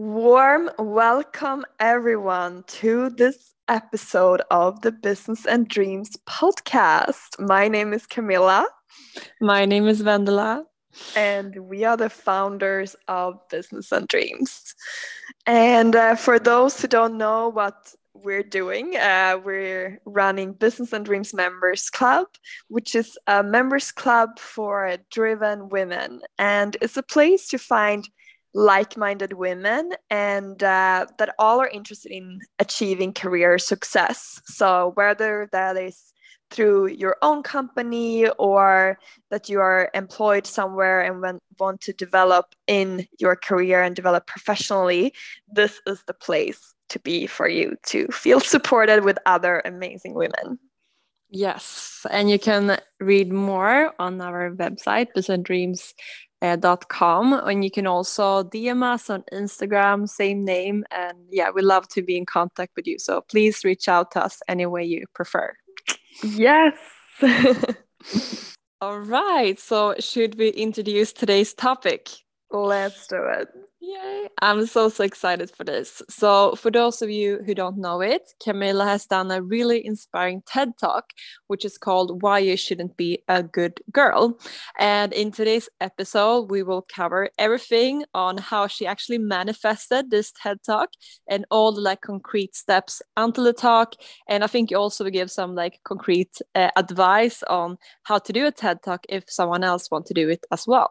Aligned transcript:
Warm 0.00 0.70
welcome, 0.78 1.66
everyone, 1.78 2.64
to 2.68 3.10
this 3.10 3.52
episode 3.68 4.40
of 4.50 4.80
the 4.80 4.92
Business 4.92 5.44
and 5.44 5.68
Dreams 5.68 6.16
podcast. 6.26 7.38
My 7.38 7.68
name 7.68 7.92
is 7.92 8.06
Camilla. 8.06 8.66
My 9.42 9.66
name 9.66 9.86
is 9.86 10.02
Vendela. 10.02 10.64
And 11.14 11.54
we 11.68 11.84
are 11.84 11.98
the 11.98 12.08
founders 12.08 12.96
of 13.08 13.46
Business 13.50 13.92
and 13.92 14.08
Dreams. 14.08 14.74
And 15.44 15.94
uh, 15.94 16.14
for 16.14 16.38
those 16.38 16.80
who 16.80 16.88
don't 16.88 17.18
know 17.18 17.50
what 17.50 17.94
we're 18.14 18.42
doing, 18.42 18.96
uh, 18.96 19.38
we're 19.44 20.00
running 20.06 20.54
Business 20.54 20.94
and 20.94 21.04
Dreams 21.04 21.34
Members 21.34 21.90
Club, 21.90 22.26
which 22.68 22.94
is 22.94 23.18
a 23.26 23.42
members 23.42 23.92
club 23.92 24.38
for 24.38 24.96
driven 25.10 25.68
women. 25.68 26.22
And 26.38 26.78
it's 26.80 26.96
a 26.96 27.02
place 27.02 27.48
to 27.48 27.58
find 27.58 28.08
like-minded 28.52 29.34
women 29.34 29.92
and 30.10 30.62
uh, 30.62 31.06
that 31.18 31.34
all 31.38 31.60
are 31.60 31.68
interested 31.68 32.10
in 32.10 32.40
achieving 32.58 33.12
career 33.12 33.58
success. 33.58 34.40
So 34.44 34.92
whether 34.94 35.48
that 35.52 35.76
is 35.76 36.12
through 36.50 36.88
your 36.88 37.16
own 37.22 37.42
company 37.42 38.28
or 38.30 38.98
that 39.30 39.48
you 39.48 39.60
are 39.60 39.88
employed 39.94 40.46
somewhere 40.46 41.00
and 41.00 41.40
want 41.58 41.80
to 41.82 41.92
develop 41.92 42.54
in 42.66 43.06
your 43.18 43.36
career 43.36 43.82
and 43.82 43.94
develop 43.94 44.26
professionally 44.26 45.14
this 45.52 45.80
is 45.86 46.02
the 46.08 46.14
place 46.14 46.74
to 46.88 46.98
be 46.98 47.26
for 47.26 47.48
you 47.48 47.76
to 47.86 48.06
feel 48.08 48.40
supported 48.40 49.04
with 49.04 49.18
other 49.26 49.62
amazing 49.64 50.14
women. 50.14 50.58
Yes, 51.32 52.04
and 52.10 52.28
you 52.28 52.40
can 52.40 52.76
read 52.98 53.32
more 53.32 53.92
on 54.00 54.20
our 54.20 54.50
website, 54.50 55.14
Business 55.14 55.38
Dreams 55.44 55.94
uh, 56.42 56.56
dot 56.56 56.88
com 56.88 57.32
and 57.32 57.62
you 57.62 57.70
can 57.70 57.86
also 57.86 58.42
dm 58.44 58.82
us 58.82 59.10
on 59.10 59.22
instagram 59.32 60.08
same 60.08 60.44
name 60.44 60.84
and 60.90 61.18
yeah 61.30 61.50
we 61.54 61.62
love 61.62 61.86
to 61.88 62.02
be 62.02 62.16
in 62.16 62.26
contact 62.26 62.72
with 62.76 62.86
you. 62.86 62.98
So 62.98 63.22
please 63.22 63.64
reach 63.64 63.88
out 63.88 64.10
to 64.12 64.24
us 64.24 64.40
any 64.48 64.66
way 64.66 64.84
you 64.84 65.04
prefer. 65.14 65.54
Yes. 66.22 66.74
All 68.80 69.00
right. 69.00 69.58
So 69.58 69.94
should 69.98 70.38
we 70.38 70.48
introduce 70.50 71.12
today's 71.12 71.52
topic? 71.54 72.08
Let's 72.50 73.06
do 73.06 73.22
it 73.22 73.48
Yay! 73.82 74.28
I'm 74.42 74.66
so 74.66 74.90
so 74.90 75.04
excited 75.04 75.50
for 75.50 75.64
this. 75.64 76.02
So, 76.10 76.54
for 76.54 76.70
those 76.70 77.00
of 77.00 77.08
you 77.08 77.40
who 77.46 77.54
don't 77.54 77.78
know 77.78 78.02
it, 78.02 78.22
Camilla 78.42 78.84
has 78.84 79.06
done 79.06 79.30
a 79.30 79.40
really 79.40 79.84
inspiring 79.86 80.42
TED 80.46 80.76
Talk, 80.78 81.12
which 81.46 81.64
is 81.64 81.78
called 81.78 82.22
"Why 82.22 82.40
You 82.40 82.58
Shouldn't 82.58 82.98
Be 82.98 83.22
a 83.26 83.42
Good 83.42 83.80
Girl." 83.90 84.38
And 84.78 85.14
in 85.14 85.32
today's 85.32 85.70
episode, 85.80 86.50
we 86.50 86.62
will 86.62 86.82
cover 86.94 87.30
everything 87.38 88.04
on 88.12 88.36
how 88.36 88.66
she 88.66 88.86
actually 88.86 89.18
manifested 89.18 90.10
this 90.10 90.30
TED 90.32 90.62
Talk 90.62 90.90
and 91.26 91.46
all 91.50 91.72
the 91.72 91.80
like 91.80 92.02
concrete 92.02 92.54
steps 92.54 93.00
until 93.16 93.44
the 93.44 93.54
talk. 93.54 93.94
And 94.28 94.44
I 94.44 94.46
think 94.46 94.70
you 94.70 94.76
also 94.76 95.08
give 95.08 95.30
some 95.30 95.54
like 95.54 95.80
concrete 95.84 96.36
uh, 96.54 96.70
advice 96.76 97.42
on 97.44 97.78
how 98.02 98.18
to 98.18 98.32
do 98.32 98.46
a 98.46 98.52
TED 98.52 98.82
Talk 98.82 99.06
if 99.08 99.24
someone 99.30 99.64
else 99.64 99.90
want 99.90 100.04
to 100.06 100.14
do 100.14 100.28
it 100.28 100.44
as 100.52 100.66
well. 100.66 100.90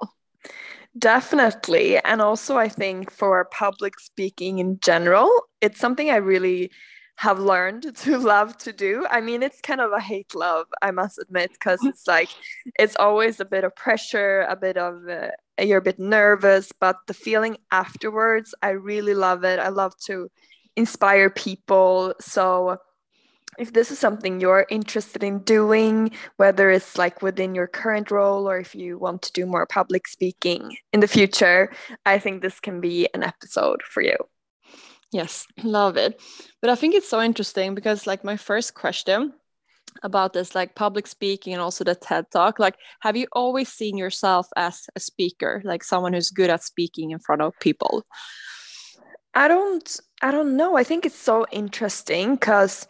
Definitely. 0.97 1.97
And 1.99 2.21
also, 2.21 2.57
I 2.57 2.67
think 2.67 3.11
for 3.11 3.45
public 3.45 3.99
speaking 3.99 4.59
in 4.59 4.79
general, 4.79 5.29
it's 5.61 5.79
something 5.79 6.09
I 6.09 6.15
really 6.17 6.71
have 7.17 7.39
learned 7.39 7.95
to 7.97 8.17
love 8.17 8.57
to 8.59 8.73
do. 8.73 9.05
I 9.09 9.21
mean, 9.21 9.43
it's 9.43 9.61
kind 9.61 9.81
of 9.81 9.91
a 9.91 9.99
hate 9.99 10.33
love, 10.35 10.65
I 10.81 10.91
must 10.91 11.19
admit, 11.19 11.51
because 11.53 11.83
it's 11.85 12.07
like 12.07 12.29
it's 12.79 12.95
always 12.95 13.39
a 13.39 13.45
bit 13.45 13.63
of 13.63 13.75
pressure, 13.75 14.41
a 14.49 14.55
bit 14.55 14.77
of 14.77 15.07
uh, 15.07 15.29
you're 15.61 15.77
a 15.79 15.81
bit 15.81 15.99
nervous, 15.99 16.71
but 16.79 16.95
the 17.07 17.13
feeling 17.13 17.57
afterwards, 17.71 18.55
I 18.63 18.69
really 18.69 19.13
love 19.13 19.43
it. 19.43 19.59
I 19.59 19.69
love 19.69 19.93
to 20.05 20.29
inspire 20.75 21.29
people. 21.29 22.13
So, 22.19 22.77
if 23.57 23.73
this 23.73 23.91
is 23.91 23.99
something 23.99 24.39
you're 24.39 24.65
interested 24.69 25.23
in 25.23 25.39
doing, 25.39 26.11
whether 26.37 26.69
it's 26.69 26.97
like 26.97 27.21
within 27.21 27.55
your 27.55 27.67
current 27.67 28.11
role 28.11 28.49
or 28.49 28.57
if 28.57 28.75
you 28.75 28.97
want 28.97 29.21
to 29.23 29.33
do 29.33 29.45
more 29.45 29.65
public 29.65 30.07
speaking 30.07 30.77
in 30.93 30.99
the 30.99 31.07
future, 31.07 31.71
I 32.05 32.19
think 32.19 32.41
this 32.41 32.59
can 32.59 32.79
be 32.79 33.09
an 33.13 33.23
episode 33.23 33.81
for 33.83 34.01
you. 34.01 34.15
Yes, 35.11 35.45
love 35.63 35.97
it. 35.97 36.21
But 36.61 36.69
I 36.69 36.75
think 36.75 36.93
it's 36.95 37.09
so 37.09 37.21
interesting 37.21 37.75
because, 37.75 38.05
like, 38.05 38.23
my 38.23 38.37
first 38.37 38.75
question 38.75 39.33
about 40.03 40.33
this, 40.33 40.53
like 40.53 40.75
public 40.75 41.07
speaking 41.07 41.51
and 41.53 41.61
also 41.61 41.83
the 41.83 41.95
TED 41.95 42.29
Talk, 42.31 42.59
like, 42.59 42.75
have 43.01 43.17
you 43.17 43.27
always 43.33 43.69
seen 43.69 43.97
yourself 43.97 44.47
as 44.55 44.85
a 44.95 44.99
speaker, 44.99 45.61
like 45.65 45.83
someone 45.83 46.13
who's 46.13 46.29
good 46.29 46.49
at 46.49 46.63
speaking 46.63 47.11
in 47.11 47.19
front 47.19 47.41
of 47.41 47.59
people? 47.59 48.05
I 49.33 49.47
don't, 49.47 49.99
I 50.21 50.31
don't 50.31 50.55
know. 50.57 50.77
I 50.77 50.83
think 50.83 51.05
it's 51.05 51.17
so 51.17 51.45
interesting 51.51 52.35
because 52.35 52.87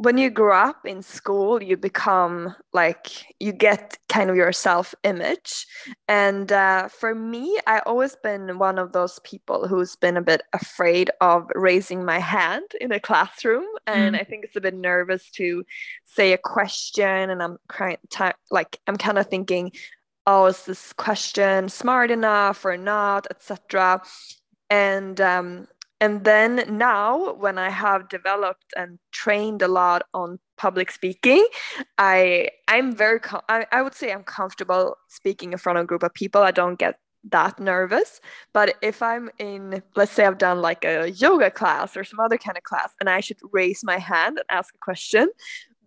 when 0.00 0.16
you 0.16 0.30
grow 0.30 0.56
up 0.56 0.86
in 0.86 1.02
school 1.02 1.62
you 1.62 1.76
become 1.76 2.56
like 2.72 3.08
you 3.38 3.52
get 3.52 3.98
kind 4.08 4.30
of 4.30 4.36
your 4.36 4.50
self 4.50 4.94
image 5.04 5.66
and 6.08 6.50
uh, 6.52 6.88
for 6.88 7.14
me 7.14 7.58
i 7.66 7.80
always 7.80 8.16
been 8.22 8.58
one 8.58 8.78
of 8.78 8.92
those 8.92 9.18
people 9.24 9.68
who's 9.68 9.96
been 9.96 10.16
a 10.16 10.22
bit 10.22 10.40
afraid 10.54 11.10
of 11.20 11.46
raising 11.54 12.02
my 12.02 12.18
hand 12.18 12.64
in 12.80 12.92
a 12.92 13.00
classroom. 13.00 13.66
And 13.86 14.16
mm. 14.16 14.20
i 14.20 14.24
think 14.24 14.44
it's 14.44 14.56
a 14.56 14.60
bit 14.62 14.74
nervous 14.74 15.30
to 15.32 15.64
say 16.04 16.32
a 16.32 16.38
question 16.38 17.28
and 17.28 17.42
i'm 17.42 17.58
crying 17.68 17.98
like 18.50 18.80
i'm 18.86 18.96
kind 18.96 19.18
of 19.18 19.26
thinking 19.26 19.70
oh 20.26 20.46
is 20.46 20.64
this 20.64 20.94
question 20.94 21.68
smart 21.68 22.10
enough 22.10 22.64
or 22.64 22.78
not? 22.78 23.26
etc 23.30 24.00
and 24.70 25.20
um, 25.20 25.66
and 26.00 26.24
then 26.24 26.64
now 26.68 27.32
when 27.34 27.58
i 27.58 27.68
have 27.70 28.08
developed 28.08 28.72
and 28.76 28.98
trained 29.12 29.62
a 29.62 29.68
lot 29.68 30.02
on 30.14 30.38
public 30.56 30.90
speaking 30.90 31.46
i 31.98 32.48
i'm 32.68 32.94
very 32.94 33.20
com- 33.20 33.42
I, 33.48 33.66
I 33.72 33.82
would 33.82 33.94
say 33.94 34.12
i'm 34.12 34.24
comfortable 34.24 34.96
speaking 35.08 35.52
in 35.52 35.58
front 35.58 35.78
of 35.78 35.84
a 35.84 35.86
group 35.86 36.02
of 36.02 36.14
people 36.14 36.42
i 36.42 36.50
don't 36.50 36.78
get 36.78 36.98
that 37.30 37.60
nervous 37.60 38.20
but 38.54 38.76
if 38.80 39.02
i'm 39.02 39.28
in 39.38 39.82
let's 39.94 40.12
say 40.12 40.24
i've 40.24 40.38
done 40.38 40.62
like 40.62 40.84
a 40.84 41.10
yoga 41.10 41.50
class 41.50 41.96
or 41.96 42.02
some 42.02 42.18
other 42.18 42.38
kind 42.38 42.56
of 42.56 42.62
class 42.62 42.92
and 42.98 43.10
i 43.10 43.20
should 43.20 43.36
raise 43.52 43.84
my 43.84 43.98
hand 43.98 44.38
and 44.38 44.46
ask 44.50 44.74
a 44.74 44.78
question 44.78 45.28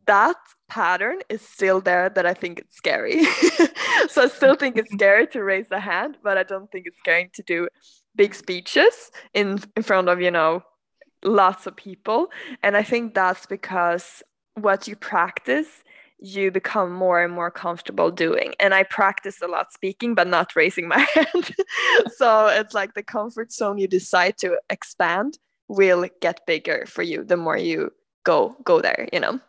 that 0.05 0.35
pattern 0.67 1.19
is 1.29 1.41
still 1.41 1.79
there 1.79 2.09
that 2.09 2.25
I 2.25 2.33
think 2.33 2.59
it's 2.59 2.75
scary. 2.75 3.23
so 4.09 4.23
I 4.23 4.27
still 4.27 4.55
think 4.55 4.77
it's 4.77 4.91
scary 4.99 5.27
to 5.27 5.43
raise 5.43 5.71
a 5.71 5.79
hand, 5.79 6.17
but 6.23 6.37
I 6.37 6.43
don't 6.43 6.71
think 6.71 6.87
it's 6.87 6.97
scary 6.99 7.29
to 7.33 7.43
do 7.43 7.67
big 8.15 8.35
speeches 8.35 9.11
in 9.33 9.59
in 9.75 9.83
front 9.83 10.09
of 10.09 10.21
you 10.21 10.31
know 10.31 10.63
lots 11.23 11.67
of 11.67 11.75
people. 11.75 12.29
And 12.61 12.75
i 12.75 12.83
think 12.83 13.13
that's 13.13 13.45
because 13.45 14.23
what 14.55 14.87
you 14.87 14.95
practice 14.95 15.83
you 16.25 16.51
become 16.51 16.93
more 16.93 17.21
and 17.21 17.33
more 17.33 17.51
comfortable 17.51 18.11
doing. 18.11 18.53
And 18.59 18.73
i 18.73 18.83
practice 18.83 19.41
a 19.41 19.47
lot 19.47 19.73
speaking 19.73 20.15
but 20.15 20.27
not 20.27 20.55
raising 20.55 20.87
my 20.87 20.99
hand. 21.13 21.55
So 22.15 22.47
it's 22.47 22.73
like 22.73 22.93
the 22.93 23.03
comfort 23.03 23.51
zone 23.51 23.77
you 23.77 23.87
decide 23.87 24.37
to 24.39 24.57
expand 24.69 25.37
will 25.67 26.05
get 26.21 26.45
bigger 26.45 26.85
for 26.87 27.01
you 27.01 27.23
the 27.23 27.37
more 27.37 27.57
you 27.57 27.91
go 28.23 28.55
go 28.63 28.81
there 28.81 29.07
you 29.11 29.19
know 29.19 29.39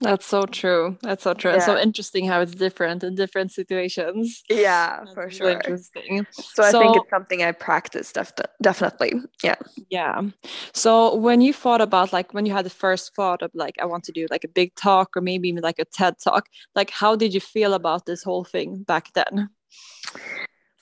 that's 0.00 0.26
so 0.26 0.44
true. 0.46 0.96
That's 1.02 1.24
so 1.24 1.34
true. 1.34 1.52
Yeah. 1.52 1.58
so 1.58 1.78
interesting 1.78 2.26
how 2.26 2.40
it's 2.40 2.54
different 2.54 3.04
in 3.04 3.14
different 3.14 3.52
situations. 3.52 4.42
Yeah, 4.48 5.00
That's 5.00 5.12
for 5.12 5.26
really 5.26 5.36
sure. 5.36 5.50
Interesting. 5.50 6.26
So, 6.32 6.62
I 6.62 6.70
think 6.70 6.96
it's 6.96 7.10
something 7.10 7.42
I 7.42 7.52
practice 7.52 8.12
def- 8.12 8.32
definitely. 8.62 9.12
Yeah. 9.42 9.56
Yeah. 9.90 10.22
So 10.72 11.14
when 11.14 11.40
you 11.40 11.52
thought 11.52 11.80
about 11.80 12.12
like 12.12 12.32
when 12.32 12.46
you 12.46 12.52
had 12.52 12.64
the 12.64 12.70
first 12.70 13.14
thought 13.14 13.42
of 13.42 13.50
like 13.54 13.76
I 13.80 13.84
want 13.84 14.04
to 14.04 14.12
do 14.12 14.26
like 14.30 14.44
a 14.44 14.48
big 14.48 14.74
talk 14.74 15.16
or 15.16 15.22
maybe 15.22 15.52
like 15.52 15.78
a 15.78 15.84
TED 15.84 16.14
talk, 16.22 16.48
like 16.74 16.90
how 16.90 17.14
did 17.14 17.34
you 17.34 17.40
feel 17.40 17.74
about 17.74 18.06
this 18.06 18.22
whole 18.22 18.44
thing 18.44 18.82
back 18.82 19.12
then? 19.12 19.50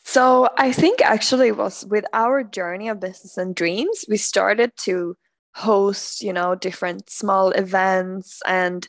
So 0.05 0.49
I 0.57 0.73
think 0.73 1.03
actually 1.03 1.49
it 1.49 1.57
was 1.59 1.85
with 1.91 2.07
our 2.13 2.43
journey 2.43 2.89
of 2.89 3.01
business 3.01 3.37
and 3.37 3.55
dreams, 3.55 4.05
we 4.09 4.17
started 4.17 4.73
to 4.85 5.17
host 5.59 6.23
you 6.23 6.33
know 6.33 6.55
different 6.55 7.11
small 7.11 7.51
events 7.51 8.41
and 8.47 8.89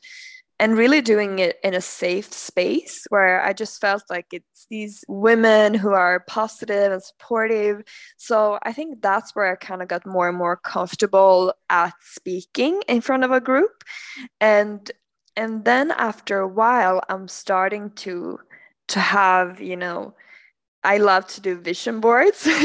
and 0.60 0.77
really 0.77 1.01
doing 1.01 1.39
it 1.39 1.57
in 1.63 1.74
a 1.74 1.81
safe 1.81 2.33
space 2.33 3.06
where 3.10 3.42
I 3.42 3.54
just 3.54 3.80
felt 3.80 4.04
like 4.10 4.27
it's 4.33 4.68
these 4.69 5.06
women 5.07 5.74
who 5.74 5.94
are 5.94 6.19
positive 6.27 6.92
and 6.92 7.01
supportive. 7.01 7.83
So 8.18 8.60
I 8.63 8.74
think 8.74 9.01
that's 9.01 9.33
where 9.36 9.50
I 9.50 9.56
kind 9.56 9.81
of 9.81 9.88
got 9.88 10.06
more 10.06 10.27
and 10.27 10.38
more 10.38 10.57
comfortable 10.57 11.54
at 11.69 11.94
speaking 12.01 12.81
in 12.89 13.00
front 13.00 13.24
of 13.24 13.31
a 13.31 13.39
group. 13.39 13.86
And 14.42 14.92
and 15.38 15.63
then 15.63 15.92
after 15.92 16.39
a 16.39 16.48
while 16.48 17.01
I'm 17.07 17.30
starting 17.30 17.92
to 18.04 18.39
to 18.89 19.00
have, 19.00 19.62
you 19.62 19.77
know, 19.77 20.13
I 20.83 20.98
love 20.98 21.27
to 21.27 21.42
do 21.42 21.60
vision 21.60 22.01
boards. 22.01 22.48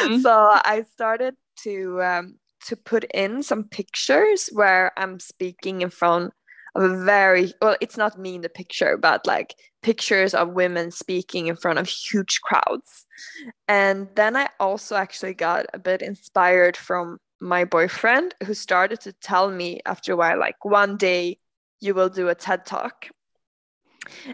Mm-hmm. 0.00 0.20
so 0.20 0.32
I 0.32 0.84
started 0.94 1.34
to 1.64 2.02
um, 2.02 2.38
to 2.66 2.76
put 2.76 3.04
in 3.14 3.42
some 3.42 3.64
pictures 3.64 4.48
where 4.52 4.92
I'm 4.96 5.20
speaking 5.20 5.82
in 5.82 5.90
front 5.90 6.32
of 6.74 6.82
a 6.82 7.04
very 7.04 7.52
well 7.60 7.76
it's 7.80 7.96
not 7.96 8.18
me 8.18 8.36
in 8.36 8.42
the 8.42 8.48
picture 8.48 8.96
but 8.96 9.26
like 9.26 9.54
pictures 9.82 10.34
of 10.34 10.50
women 10.50 10.90
speaking 10.90 11.48
in 11.48 11.56
front 11.56 11.78
of 11.78 11.88
huge 11.88 12.40
crowds. 12.42 13.06
And 13.68 14.08
then 14.14 14.36
i 14.36 14.48
also 14.58 14.96
actually 14.96 15.34
got 15.34 15.66
a 15.72 15.78
bit 15.78 16.02
inspired 16.02 16.76
from 16.76 17.18
my 17.40 17.64
boyfriend 17.64 18.34
who 18.44 18.54
started 18.54 19.00
to 19.00 19.12
tell 19.14 19.50
me 19.50 19.80
after 19.86 20.12
a 20.12 20.16
while 20.16 20.38
like 20.38 20.62
one 20.64 20.96
day 20.96 21.38
you 21.80 21.94
will 21.94 22.10
do 22.10 22.28
a 22.28 22.34
ted 22.34 22.66
talk. 22.66 23.08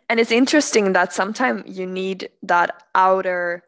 And 0.08 0.18
it's 0.18 0.32
interesting 0.32 0.92
that 0.92 1.12
sometimes 1.12 1.78
you 1.78 1.86
need 1.86 2.30
that 2.42 2.82
outer 2.94 3.62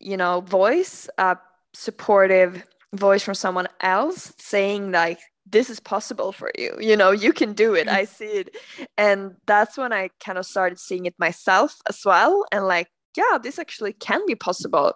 you 0.00 0.16
know 0.16 0.40
voice 0.40 1.08
a 1.18 1.36
supportive 1.72 2.64
voice 2.94 3.22
from 3.22 3.34
someone 3.34 3.68
else 3.80 4.32
saying 4.38 4.92
like 4.92 5.18
this 5.46 5.68
is 5.68 5.80
possible 5.80 6.32
for 6.32 6.50
you 6.56 6.74
you 6.80 6.96
know 6.96 7.10
you 7.10 7.32
can 7.32 7.52
do 7.52 7.74
it. 7.74 7.88
I 7.88 8.04
see 8.04 8.26
it. 8.42 8.56
And 8.96 9.36
that's 9.46 9.76
when 9.76 9.92
i 9.92 10.10
kind 10.20 10.38
of 10.38 10.46
started 10.46 10.78
seeing 10.78 11.06
it 11.06 11.14
myself 11.18 11.76
as 11.88 12.00
well. 12.04 12.44
And 12.52 12.66
like 12.66 12.88
yeah 13.16 13.38
this 13.42 13.58
actually 13.58 13.92
can 13.92 14.20
be 14.26 14.34
possible 14.34 14.94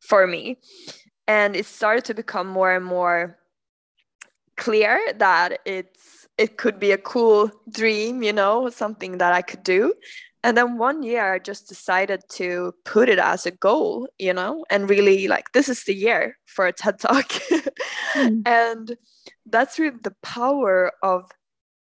for 0.00 0.26
me. 0.26 0.58
And 1.26 1.54
it 1.54 1.66
started 1.66 2.04
to 2.06 2.14
become 2.14 2.48
more 2.48 2.74
and 2.74 2.84
more 2.84 3.38
clear 4.60 5.00
that 5.16 5.58
it's 5.64 6.28
it 6.36 6.58
could 6.58 6.78
be 6.78 6.92
a 6.92 6.98
cool 6.98 7.50
dream 7.70 8.22
you 8.22 8.32
know 8.32 8.68
something 8.68 9.16
that 9.16 9.32
i 9.32 9.40
could 9.40 9.62
do 9.62 9.94
and 10.42 10.56
then 10.56 10.78
one 10.78 11.02
year 11.02 11.34
i 11.34 11.38
just 11.38 11.68
decided 11.68 12.22
to 12.28 12.72
put 12.84 13.08
it 13.08 13.18
as 13.18 13.46
a 13.46 13.50
goal 13.50 14.08
you 14.18 14.32
know 14.32 14.64
and 14.70 14.90
really 14.90 15.28
like 15.28 15.52
this 15.52 15.68
is 15.68 15.84
the 15.84 15.94
year 15.94 16.36
for 16.46 16.66
a 16.66 16.72
ted 16.72 16.98
talk. 16.98 17.28
Mm. 18.14 18.42
and 18.46 18.96
that's 19.46 19.78
really 19.78 19.96
the 20.02 20.14
power 20.22 20.92
of 21.02 21.30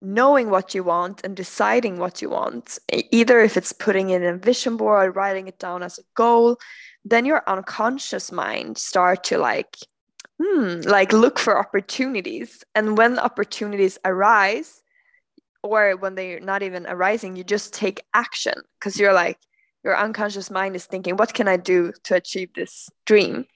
knowing 0.03 0.51
what 0.51 0.75
you 0.75 0.83
want 0.83 1.21
and 1.25 1.37
deciding 1.37 1.99
what 1.99 2.23
you 2.23 2.31
want. 2.31 2.79
Either 3.11 3.41
if 3.41 3.57
it's 3.59 3.73
putting 3.73 4.11
in 4.11 4.25
a 4.25 4.37
vision 4.37 4.77
board 4.77 5.15
writing 5.15 5.47
it 5.47 5.59
down 5.59 5.83
as 5.83 5.99
a 5.99 6.03
goal 6.15 6.57
then 7.05 7.25
your 7.25 7.43
unconscious 7.47 8.31
mind 8.31 8.77
start 8.77 9.25
to 9.25 9.39
like 9.39 9.77
hmm 10.43 10.81
like 10.85 11.13
look 11.13 11.39
for 11.39 11.59
opportunities. 11.59 12.65
And 12.75 12.97
when 12.97 13.19
opportunities 13.19 13.99
arise 14.05 14.83
or 15.63 15.97
when 15.97 16.15
they're 16.15 16.41
not 16.41 16.63
even 16.63 16.87
arising, 16.87 17.37
you 17.37 17.45
just 17.45 17.73
take 17.73 18.03
action 18.15 18.55
because 18.79 18.99
you're 18.99 19.13
like, 19.13 19.39
your 19.83 19.97
unconscious 19.97 20.51
mind 20.51 20.77
is 20.77 20.85
thinking, 20.85 21.17
what 21.17 21.33
can 21.33 21.49
I 21.49 21.57
do 21.57 21.93
to 22.05 22.15
achieve 22.15 22.53
this 22.55 22.91
dream? 23.07 23.47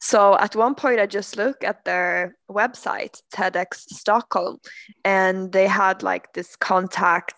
So 0.00 0.36
at 0.38 0.56
one 0.56 0.74
point, 0.74 0.98
I 0.98 1.06
just 1.06 1.36
looked 1.36 1.62
at 1.62 1.84
their 1.84 2.36
website, 2.50 3.22
TEDx 3.32 3.88
Stockholm, 3.90 4.58
and 5.04 5.52
they 5.52 5.68
had 5.68 6.02
like 6.02 6.32
this 6.32 6.56
contact 6.56 7.34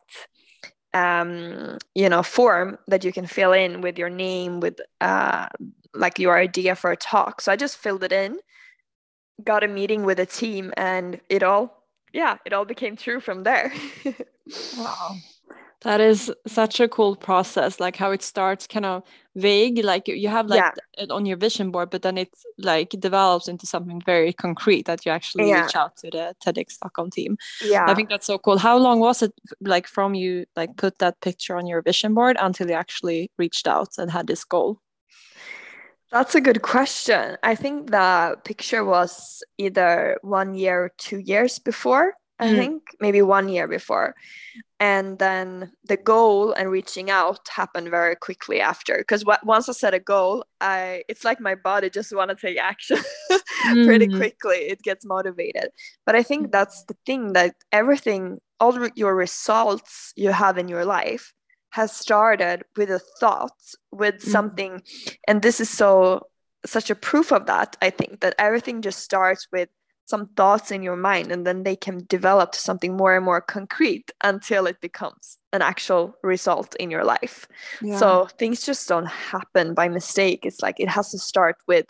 um 0.93 1.79
you 1.95 2.09
know 2.09 2.21
form 2.21 2.77
that 2.89 3.05
you 3.05 3.13
can 3.13 3.25
fill 3.25 3.53
in 3.53 3.81
with 3.81 3.97
your 3.97 4.11
name 4.11 4.59
with 4.59 4.81
uh 5.01 5.47
like 5.95 6.19
your 6.19 6.37
idea 6.37 6.75
for 6.75 6.91
a 6.91 6.97
talk 6.97 7.41
so 7.41 7.53
i 7.53 7.55
just 7.55 7.77
filled 7.77 8.03
it 8.03 8.11
in 8.11 8.37
got 9.45 9.63
a 9.63 9.69
meeting 9.69 10.05
with 10.05 10.19
a 10.19 10.27
team 10.27 10.73
and 10.77 11.21
it 11.29 11.45
all 11.45 11.80
yeah, 12.13 12.39
it 12.45 12.53
all 12.53 12.65
became 12.65 12.97
true 12.97 13.21
from 13.21 13.43
there. 13.43 13.73
wow. 14.79 15.17
That 15.83 16.03
is 16.03 16.31
such 16.47 16.79
a 16.79 16.89
cool 16.89 17.17
process, 17.17 17.81
like 17.81 17.97
how 17.97 18.11
it 18.11 18.23
starts 18.23 18.67
kind 18.67 18.85
of 18.85 19.03
vague, 19.35 19.83
like 19.83 20.09
you 20.09 20.29
have 20.29 20.47
like 20.47 20.59
yeah. 20.59 20.73
it 21.03 21.11
on 21.11 21.25
your 21.25 21.39
vision 21.39 21.71
board, 21.71 21.89
but 21.89 22.03
then 22.03 22.19
it 22.19 22.29
like 22.59 22.91
develops 22.91 23.49
into 23.49 23.67
something 23.67 24.03
very 24.05 24.35
concrete 24.35 24.85
that 24.85 25.07
you 25.07 25.13
actually 25.13 25.49
yeah. 25.49 25.63
reach 25.63 25.75
out 25.75 25.97
to 25.99 26.11
the 26.11 26.35
TEDx 26.45 26.73
Stockholm 26.73 27.11
team. 27.11 27.39
Yeah. 27.65 27.87
I 27.89 27.95
think 27.95 28.11
that's 28.11 28.27
so 28.27 28.37
cool. 28.37 28.59
How 28.59 28.77
long 28.77 29.01
was 29.01 29.23
it 29.23 29.33
like 29.63 29.87
from 29.87 30.15
you 30.15 30.45
like 30.55 30.77
put 30.77 30.99
that 30.99 31.19
picture 31.23 31.57
on 31.57 31.67
your 31.67 31.81
vision 31.81 32.13
board 32.13 32.37
until 32.39 32.69
you 32.69 32.75
actually 32.75 33.31
reached 33.39 33.67
out 33.67 33.97
and 33.97 34.11
had 34.11 34.27
this 34.27 34.45
goal? 34.45 34.81
That's 36.11 36.35
a 36.35 36.41
good 36.41 36.63
question. 36.63 37.37
I 37.43 37.55
think 37.55 37.91
the 37.91 38.37
picture 38.45 38.85
was 38.85 39.45
either 39.59 40.19
one 40.23 40.55
year 40.55 40.85
or 40.85 40.93
two 40.99 41.19
years 41.19 41.61
before, 41.61 42.15
I 42.41 42.49
mm. 42.49 42.57
think, 42.57 42.83
maybe 43.01 43.23
one 43.23 43.49
year 43.49 43.69
before. 43.69 44.17
And 44.81 45.19
then 45.21 45.71
the 45.85 45.97
goal 45.97 46.53
and 46.53 46.69
reaching 46.69 47.11
out 47.11 47.47
happened 47.49 47.91
very 47.91 48.17
quickly 48.17 48.61
after. 48.61 48.99
Because 48.99 49.25
once 49.45 49.69
I 49.69 49.73
set 49.73 49.95
a 49.95 50.01
goal, 50.01 50.45
I 50.61 51.05
it's 51.09 51.25
like 51.25 51.41
my 51.41 51.55
body 51.55 51.91
just 51.91 52.17
want 52.17 52.31
to 52.31 52.35
take 52.35 52.59
action 52.59 52.99
mm. 53.67 53.85
pretty 53.87 54.09
quickly. 54.09 54.57
It 54.57 54.83
gets 54.83 55.05
motivated. 55.05 55.69
But 56.07 56.17
I 56.17 56.25
think 56.25 56.51
that's 56.51 56.83
the 56.85 56.97
thing 57.07 57.35
that 57.35 57.55
everything, 57.71 58.41
all 58.59 58.89
your 58.97 59.15
results 59.15 60.13
you 60.17 60.33
have 60.33 60.59
in 60.59 60.67
your 60.67 60.85
life, 60.85 61.35
has 61.81 61.97
started 61.97 62.63
with 62.77 62.91
a 62.91 63.01
thought 63.21 63.61
with 63.91 64.17
mm-hmm. 64.17 64.31
something 64.31 64.83
and 65.27 65.41
this 65.43 65.61
is 65.61 65.71
so 65.71 66.27
such 66.65 66.91
a 66.91 66.95
proof 66.95 67.33
of 67.33 67.47
that 67.47 67.77
i 67.81 67.91
think 67.91 68.21
that 68.21 68.35
everything 68.39 68.83
just 68.83 69.01
starts 69.01 69.49
with 69.51 69.69
some 70.05 70.27
thoughts 70.37 70.71
in 70.73 70.83
your 70.83 70.97
mind 70.97 71.31
and 71.33 71.47
then 71.47 71.63
they 71.63 71.77
can 71.77 72.05
develop 72.09 72.53
to 72.53 72.59
something 72.59 72.97
more 72.97 73.15
and 73.17 73.25
more 73.25 73.41
concrete 73.41 74.11
until 74.25 74.67
it 74.67 74.81
becomes 74.81 75.39
an 75.53 75.63
actual 75.63 76.15
result 76.23 76.75
in 76.77 76.91
your 76.91 77.05
life 77.05 77.47
yeah. 77.81 77.97
so 77.97 78.29
things 78.39 78.67
just 78.67 78.89
don't 78.89 79.07
happen 79.07 79.73
by 79.73 79.89
mistake 79.89 80.41
it's 80.45 80.63
like 80.63 80.79
it 80.81 80.89
has 80.89 81.11
to 81.13 81.19
start 81.19 81.57
with 81.67 81.87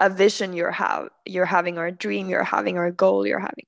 a 0.00 0.10
vision 0.10 0.52
you're 0.52 0.70
have 0.70 1.08
you're 1.24 1.52
having 1.56 1.78
or 1.78 1.86
a 1.86 1.98
dream 2.04 2.28
you're 2.28 2.52
having 2.56 2.76
or 2.76 2.86
a 2.86 2.92
goal 2.92 3.26
you're 3.26 3.46
having 3.50 3.66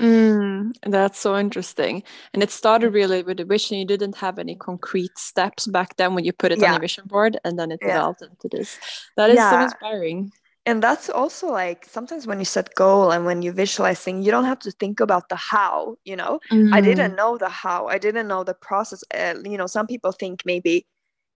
Mm, 0.00 0.72
that's 0.86 1.18
so 1.18 1.36
interesting. 1.36 2.02
And 2.32 2.42
it 2.42 2.50
started 2.50 2.90
really 2.90 3.22
with 3.22 3.40
a 3.40 3.44
vision. 3.44 3.78
You 3.78 3.84
didn't 3.84 4.16
have 4.16 4.38
any 4.38 4.54
concrete 4.54 5.16
steps 5.18 5.66
back 5.66 5.96
then 5.96 6.14
when 6.14 6.24
you 6.24 6.32
put 6.32 6.52
it 6.52 6.58
yeah. 6.58 6.68
on 6.68 6.72
your 6.74 6.80
vision 6.80 7.04
board, 7.06 7.38
and 7.44 7.58
then 7.58 7.70
it 7.70 7.80
yeah. 7.82 7.88
developed 7.88 8.22
into 8.22 8.48
this. 8.50 8.78
That 9.16 9.30
is 9.30 9.36
yeah. 9.36 9.50
so 9.50 9.60
inspiring. 9.62 10.32
And 10.64 10.80
that's 10.80 11.10
also 11.10 11.48
like 11.48 11.84
sometimes 11.86 12.26
when 12.26 12.38
you 12.38 12.44
set 12.44 12.74
goal 12.76 13.10
and 13.10 13.26
when 13.26 13.42
you 13.42 13.52
visualize 13.52 13.98
things, 13.98 14.24
you 14.24 14.30
don't 14.30 14.44
have 14.44 14.60
to 14.60 14.70
think 14.70 15.00
about 15.00 15.28
the 15.28 15.36
how. 15.36 15.96
You 16.04 16.16
know, 16.16 16.38
mm. 16.52 16.72
I 16.72 16.80
didn't 16.80 17.08
mm-hmm. 17.08 17.16
know 17.16 17.36
the 17.36 17.48
how. 17.48 17.88
I 17.88 17.98
didn't 17.98 18.28
know 18.28 18.44
the 18.44 18.54
process. 18.54 19.02
Uh, 19.12 19.34
you 19.44 19.58
know, 19.58 19.66
some 19.66 19.86
people 19.86 20.12
think 20.12 20.42
maybe 20.46 20.86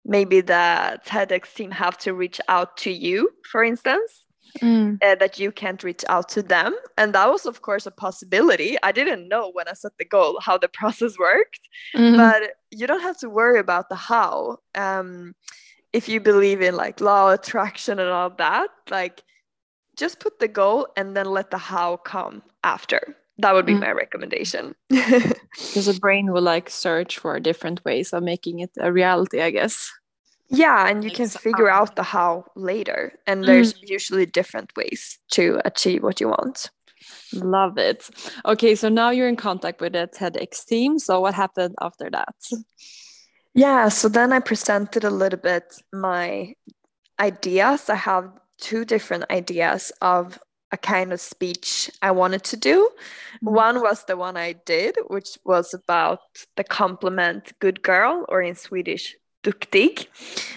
maybe 0.05 0.41
the 0.41 1.01
TEDx 1.05 1.53
team 1.55 1.73
have 1.73 1.99
to 1.99 2.15
reach 2.15 2.41
out 2.49 2.77
to 2.79 2.93
you, 2.93 3.31
for 3.51 3.65
instance 3.65 4.26
mm. 4.61 5.03
uh, 5.03 5.15
that 5.17 5.39
you 5.39 5.53
can't 5.53 5.83
reach 5.83 6.05
out 6.09 6.29
to 6.31 6.43
them. 6.43 6.75
And 6.97 7.15
that 7.15 7.29
was, 7.29 7.47
of 7.47 7.63
course, 7.63 7.87
a 7.87 7.91
possibility. 7.91 8.77
I 8.83 8.93
didn't 8.93 9.29
know 9.29 9.51
when 9.53 9.69
I 9.69 9.73
set 9.73 9.93
the 9.99 10.05
goal 10.05 10.39
how 10.43 10.59
the 10.59 10.69
process 10.69 11.19
worked, 11.19 11.61
mm-hmm. 11.95 12.17
but 12.17 12.55
you 12.71 12.87
don't 12.87 13.03
have 13.03 13.19
to 13.19 13.31
worry 13.31 13.59
about 13.59 13.89
the 13.89 13.97
how. 13.97 14.59
Um, 14.75 15.35
if 15.93 16.09
you 16.09 16.21
believe 16.21 16.61
in 16.61 16.77
like 16.77 17.01
law 17.01 17.31
attraction 17.31 17.99
and 17.99 18.11
all 18.11 18.31
that, 18.31 18.69
like 18.91 19.23
just 19.97 20.21
put 20.21 20.39
the 20.39 20.49
goal 20.49 20.89
and 20.97 21.17
then 21.17 21.27
let 21.27 21.51
the 21.51 21.59
how 21.59 21.97
come 21.97 22.43
after. 22.63 23.17
That 23.39 23.55
would 23.55 23.67
be 23.67 23.75
mm. 23.75 23.81
my 23.81 23.93
recommendation. 23.93 24.75
Because 24.91 25.87
the 25.87 25.99
brain 25.99 26.33
will 26.33 26.43
like 26.43 26.69
search 26.69 27.19
for 27.19 27.41
different 27.41 27.85
ways 27.85 28.13
of 28.13 28.23
making 28.23 28.61
it 28.61 28.71
a 28.79 28.93
reality, 28.93 29.41
I 29.41 29.51
guess. 29.51 29.91
Yeah, 30.49 30.89
and 30.89 31.03
you 31.03 31.11
can 31.11 31.29
figure 31.29 31.69
out 31.69 31.97
the 31.97 32.03
how 32.03 32.45
later. 32.55 33.19
And 33.27 33.45
there's 33.45 33.75
mm. 33.75 33.89
usually 33.89 34.27
different 34.27 34.71
ways 34.77 35.19
to 35.33 35.61
achieve 35.65 36.03
what 36.03 36.21
you 36.21 36.29
want. 36.29 36.71
Love 37.33 37.79
it. 37.79 38.09
Okay, 38.45 38.75
so 38.75 38.89
now 38.89 39.11
you're 39.11 39.29
in 39.29 39.37
contact 39.37 39.81
with 39.81 39.93
the 39.93 40.09
TEDx 40.13 40.65
team. 40.65 40.99
So 40.99 41.21
what 41.21 41.35
happened 41.35 41.75
after 41.81 42.09
that? 42.11 42.35
Yeah, 43.55 43.89
so 43.89 44.09
then 44.09 44.33
I 44.33 44.41
presented 44.41 45.05
a 45.05 45.11
little 45.11 45.39
bit 45.39 45.65
my 45.93 46.55
ideas. 47.19 47.91
I 47.91 47.97
have 47.97 48.31
two 48.59 48.85
different 48.85 49.25
ideas 49.31 49.93
of 50.01 50.39
a 50.73 50.77
kind 50.77 51.13
of 51.13 51.21
speech 51.21 51.91
I 52.03 52.11
wanted 52.11 52.45
to 52.45 52.57
do. 52.57 52.91
Mm. 53.43 53.53
One 53.53 53.81
was 53.81 54.05
the 54.05 54.17
one 54.17 54.37
I 54.37 54.55
did, 54.65 54.97
which 55.09 55.39
was 55.45 55.75
about 55.75 56.21
the 56.57 56.65
compliment 56.65 57.53
good 57.61 57.83
girl, 57.83 58.25
or 58.29 58.43
in 58.43 58.55
Swedish, 58.55 59.17
duktig. 59.47 60.09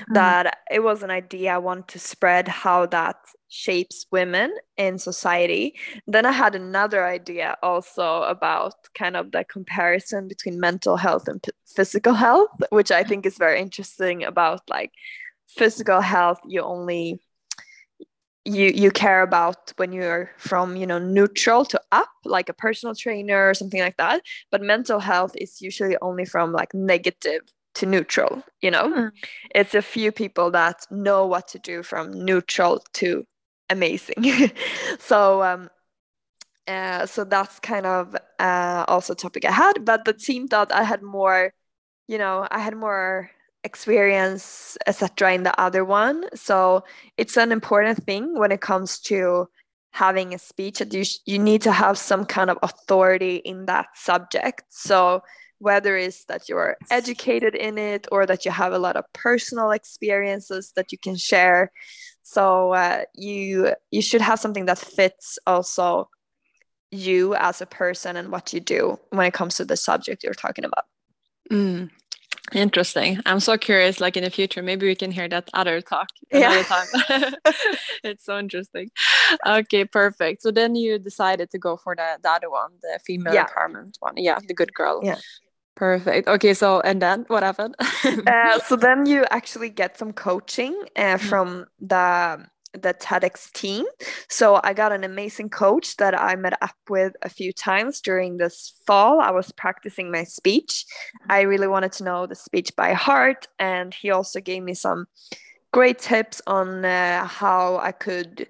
Mm. 0.10 0.14
That 0.14 0.58
it 0.72 0.84
was 0.84 1.04
an 1.04 1.12
idea 1.12 1.54
I 1.54 1.58
want 1.58 1.88
to 1.90 2.00
spread 2.00 2.48
how 2.48 2.86
that 2.88 3.18
shapes 3.50 4.06
women 4.12 4.54
in 4.78 5.00
society. 5.00 5.76
Then 6.08 6.26
I 6.26 6.32
had 6.32 6.56
another 6.56 7.06
idea 7.06 7.58
also 7.64 8.24
about 8.24 8.74
kind 8.94 9.16
of 9.16 9.32
the 9.32 9.44
comparison 9.44 10.28
between 10.28 10.60
mental 10.60 10.98
health 10.98 11.28
and 11.28 11.42
p- 11.42 11.52
physical 11.76 12.14
health, 12.14 12.52
which 12.70 12.92
I 12.92 13.04
think 13.04 13.26
is 13.26 13.38
very 13.38 13.60
interesting 13.60 14.24
about 14.24 14.62
like 14.70 14.92
physical 15.50 16.00
health 16.00 16.40
you 16.48 16.62
only 16.62 17.20
you 18.46 18.68
you 18.68 18.92
care 18.92 19.22
about 19.22 19.74
when 19.78 19.92
you're 19.92 20.30
from 20.38 20.76
you 20.76 20.86
know 20.86 21.00
neutral 21.00 21.66
to 21.66 21.82
up 21.92 22.10
like 22.24 22.50
a 22.50 22.54
personal 22.54 22.96
trainer 22.96 23.50
or 23.50 23.54
something 23.54 23.82
like 23.82 23.98
that 23.98 24.22
but 24.52 24.62
mental 24.62 25.00
health 25.00 25.34
is 25.36 25.62
usually 25.62 25.98
only 26.02 26.24
from 26.24 26.54
like 26.54 26.74
negative 26.74 27.42
to 27.74 27.86
neutral 27.86 28.44
you 28.62 28.72
know 28.72 28.88
mm. 28.94 29.12
it's 29.56 29.76
a 29.76 29.82
few 29.82 30.12
people 30.12 30.52
that 30.52 30.86
know 30.92 31.26
what 31.26 31.48
to 31.48 31.60
do 31.60 31.84
from 31.84 32.12
neutral 32.26 32.84
to 32.94 33.26
amazing 33.70 34.52
so 35.00 35.44
um 35.44 35.70
Uh, 36.68 37.06
so 37.06 37.24
that's 37.24 37.60
kind 37.60 37.86
of 37.86 38.16
uh, 38.40 38.86
also 38.88 39.14
topic 39.14 39.44
I 39.46 39.52
had. 39.52 39.84
But 39.86 40.06
the 40.06 40.14
team 40.14 40.48
thought 40.48 40.72
I 40.72 40.84
had 40.84 41.02
more, 41.02 41.52
you 42.08 42.18
know, 42.18 42.48
I 42.52 42.60
had 42.60 42.76
more 42.78 43.32
experience, 43.64 44.78
etc. 44.88 45.34
in 45.34 45.44
the 45.44 45.60
other 45.60 45.84
one. 45.84 46.26
So 46.36 46.84
it's 47.18 47.38
an 47.38 47.52
important 47.52 48.04
thing 48.06 48.38
when 48.38 48.52
it 48.52 48.62
comes 48.62 49.00
to 49.10 49.48
having 49.92 50.34
a 50.34 50.38
speech 50.40 50.80
that 50.80 50.94
you 50.94 51.04
sh- 51.04 51.20
you 51.26 51.40
need 51.40 51.62
to 51.64 51.72
have 51.72 51.98
some 51.98 52.26
kind 52.26 52.50
of 52.52 52.58
authority 52.62 53.38
in 53.38 53.66
that 53.66 53.88
subject. 53.96 54.64
So 54.70 55.22
whether 55.60 55.96
it's 55.96 56.26
that 56.26 56.50
you're 56.50 56.78
educated 56.90 57.54
in 57.54 57.78
it 57.78 58.08
or 58.12 58.26
that 58.26 58.46
you 58.46 58.52
have 58.52 58.74
a 58.74 58.80
lot 58.80 58.96
of 58.96 59.06
personal 59.14 59.72
experiences 59.72 60.72
that 60.76 60.92
you 60.92 60.98
can 60.98 61.16
share 61.16 61.72
so 62.24 62.74
uh, 62.74 63.04
you 63.16 63.74
you 63.92 64.02
should 64.02 64.22
have 64.22 64.40
something 64.40 64.66
that 64.66 64.78
fits 64.78 65.38
also 65.46 66.10
you 66.92 67.36
as 67.36 67.62
a 67.62 67.66
person 67.66 68.16
and 68.16 68.32
what 68.32 68.52
you 68.54 68.60
do 68.60 69.00
when 69.12 69.28
it 69.28 69.34
comes 69.34 69.56
to 69.56 69.66
the 69.66 69.78
subject 69.78 70.24
you're 70.24 70.34
talking 70.34 70.66
about 70.66 70.86
mm. 71.52 71.90
Interesting. 72.54 73.20
I'm 73.26 73.40
so 73.40 73.58
curious, 73.58 74.00
like 74.00 74.18
in 74.18 74.24
the 74.24 74.30
future, 74.30 74.64
maybe 74.64 74.88
we 74.88 74.96
can 74.96 75.12
hear 75.12 75.28
that 75.30 75.50
other 75.54 75.82
talk 75.82 76.10
another 76.32 76.58
yeah. 76.58 76.64
time. 76.64 77.34
it's 78.04 78.26
so 78.26 78.40
interesting. 78.40 78.90
Okay, 79.46 79.86
perfect. 79.86 80.42
So 80.42 80.52
then 80.52 80.76
you 80.76 80.98
decided 80.98 81.52
to 81.52 81.60
go 81.60 81.78
for 81.78 81.96
the, 81.96 82.18
the 82.22 82.30
other 82.30 82.50
one, 82.50 82.72
the 82.82 83.00
female 83.06 83.34
yeah. 83.34 83.46
empowerment 83.46 83.96
one. 84.00 84.14
Yeah, 84.18 84.40
the 84.48 84.54
good 84.54 84.74
girl. 84.74 85.02
Yeah. 85.04 85.18
Perfect. 85.80 86.28
Okay, 86.28 86.54
so 86.54 86.82
and 86.82 87.02
then 87.02 87.24
what 87.30 87.42
happened? 87.42 87.74
uh, 88.28 88.60
so 88.60 88.76
then 88.76 89.06
you 89.06 89.26
actually 89.32 89.70
get 89.70 89.98
some 89.98 90.12
coaching 90.12 90.78
uh, 90.98 91.16
mm. 91.16 91.20
from 91.22 91.68
the 91.80 92.46
the 92.74 92.94
TEDx 92.94 93.50
team. 93.54 93.86
So 94.28 94.60
I 94.62 94.74
got 94.74 94.92
an 94.92 95.06
amazing 95.06 95.50
coach 95.50 95.96
that 95.96 96.20
I 96.20 96.36
met 96.36 96.62
up 96.62 96.76
with 96.90 97.14
a 97.22 97.30
few 97.30 97.54
times 97.54 98.02
during 98.02 98.36
this 98.36 98.74
fall. 98.86 99.22
I 99.22 99.32
was 99.32 99.54
practicing 99.54 100.12
my 100.12 100.26
speech. 100.26 100.86
I 101.30 101.42
really 101.42 101.70
wanted 101.70 101.94
to 101.94 102.04
know 102.04 102.28
the 102.28 102.36
speech 102.36 102.76
by 102.76 102.92
heart, 102.92 103.48
and 103.58 103.94
he 103.94 104.12
also 104.12 104.42
gave 104.42 104.62
me 104.62 104.74
some 104.74 105.06
great 105.72 106.00
tips 106.00 106.42
on 106.46 106.84
uh, 106.84 107.26
how 107.26 107.78
I 107.78 107.94
could 107.94 108.50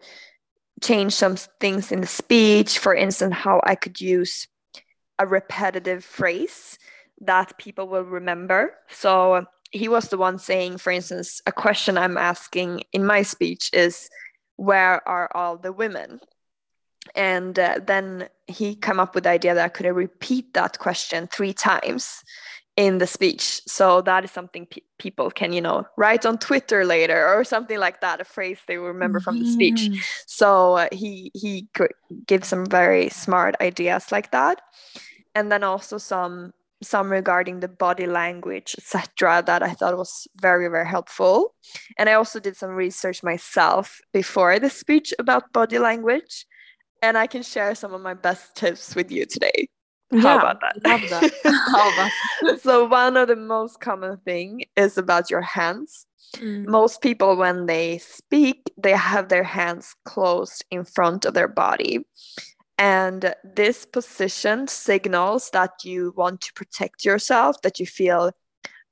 change 0.81 1.13
some 1.13 1.35
things 1.59 1.91
in 1.91 2.01
the 2.01 2.07
speech. 2.07 2.79
For 2.79 2.95
instance, 2.95 3.35
how 3.35 3.61
I 3.63 3.75
could 3.75 4.01
use 4.01 4.47
a 5.19 5.27
repetitive 5.27 6.03
phrase 6.03 6.79
that 7.21 7.57
people 7.57 7.87
will 7.87 8.03
remember. 8.03 8.73
So 8.89 9.45
he 9.71 9.87
was 9.87 10.09
the 10.09 10.17
one 10.17 10.39
saying, 10.39 10.77
for 10.77 10.91
instance, 10.91 11.41
a 11.45 11.51
question 11.51 11.97
I'm 11.97 12.17
asking 12.17 12.83
in 12.93 13.05
my 13.05 13.21
speech 13.21 13.69
is, 13.73 14.09
Where 14.55 15.07
are 15.07 15.29
all 15.35 15.57
the 15.57 15.71
women? 15.71 16.19
And 17.15 17.57
uh, 17.57 17.79
then 17.85 18.29
he 18.47 18.75
came 18.75 18.99
up 18.99 19.15
with 19.15 19.23
the 19.23 19.31
idea 19.31 19.55
that 19.55 19.65
I 19.65 19.69
could 19.69 19.85
repeat 19.87 20.53
that 20.53 20.79
question 20.79 21.27
three 21.27 21.53
times 21.53 22.23
in 22.79 22.97
the 22.97 23.07
speech. 23.07 23.61
So 23.67 24.01
that 24.01 24.23
is 24.23 24.31
something 24.31 24.65
pe- 24.65 24.81
people 24.97 25.29
can, 25.31 25.51
you 25.51 25.59
know, 25.59 25.85
write 25.97 26.25
on 26.25 26.37
Twitter 26.37 26.85
later 26.85 27.27
or 27.27 27.43
something 27.43 27.77
like 27.77 27.99
that, 28.01 28.21
a 28.21 28.23
phrase 28.23 28.59
they 28.67 28.77
will 28.77 28.87
remember 28.87 29.19
from 29.19 29.39
the 29.39 29.51
speech. 29.51 29.81
Mm-hmm. 29.81 29.99
So 30.27 30.75
uh, 30.75 30.87
he 30.91 31.29
he 31.33 31.67
gives 32.25 32.47
some 32.47 32.65
very 32.65 33.09
smart 33.09 33.55
ideas 33.59 34.11
like 34.11 34.31
that, 34.31 34.61
and 35.35 35.51
then 35.51 35.63
also 35.63 35.97
some 35.97 36.53
some 36.81 37.11
regarding 37.11 37.59
the 37.59 37.67
body 37.67 38.07
language, 38.07 38.75
etc., 38.77 39.43
that 39.45 39.63
I 39.63 39.73
thought 39.73 39.97
was 39.97 40.27
very, 40.41 40.67
very 40.69 40.87
helpful. 40.87 41.55
And 41.97 42.09
I 42.09 42.13
also 42.13 42.39
did 42.39 42.55
some 42.55 42.71
research 42.71 43.23
myself 43.23 43.99
before 44.13 44.59
the 44.59 44.69
speech 44.69 45.13
about 45.19 45.51
body 45.53 45.79
language. 45.79 46.45
And 47.01 47.17
I 47.17 47.27
can 47.27 47.43
share 47.43 47.75
some 47.75 47.93
of 47.93 48.01
my 48.01 48.13
best 48.13 48.55
tips 48.55 48.95
with 48.95 49.11
you 49.11 49.25
today. 49.25 49.69
Yeah, 50.11 50.21
How 50.21 50.39
about 50.39 50.61
that? 50.61 50.85
Love 50.85 51.09
that. 51.09 51.31
How 51.43 51.93
about 51.93 52.11
that? 52.41 52.61
so 52.61 52.85
one 52.87 53.15
of 53.15 53.27
the 53.27 53.35
most 53.35 53.79
common 53.79 54.17
thing 54.17 54.65
is 54.75 54.97
about 54.97 55.29
your 55.29 55.41
hands. 55.41 56.05
Mm. 56.37 56.67
Most 56.67 57.01
people, 57.01 57.35
when 57.35 57.65
they 57.65 57.97
speak, 57.99 58.71
they 58.77 58.91
have 58.91 59.29
their 59.29 59.43
hands 59.43 59.95
closed 60.05 60.63
in 60.71 60.83
front 60.83 61.25
of 61.25 61.33
their 61.33 61.47
body. 61.47 62.05
And 62.79 63.35
this 63.43 63.85
position 63.85 64.69
signals 64.69 65.49
that 65.51 65.83
you 65.83 66.13
want 66.15 66.39
to 66.41 66.53
protect 66.53 67.03
yourself, 67.03 67.61
that 67.61 67.77
you 67.77 67.85
feel 67.85 68.31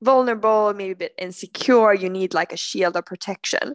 vulnerable, 0.02 0.74
maybe 0.74 0.92
a 0.92 0.96
bit 0.96 1.14
insecure, 1.18 1.94
you 1.94 2.10
need 2.10 2.34
like 2.34 2.52
a 2.52 2.56
shield 2.56 2.96
of 2.96 3.06
protection. 3.06 3.72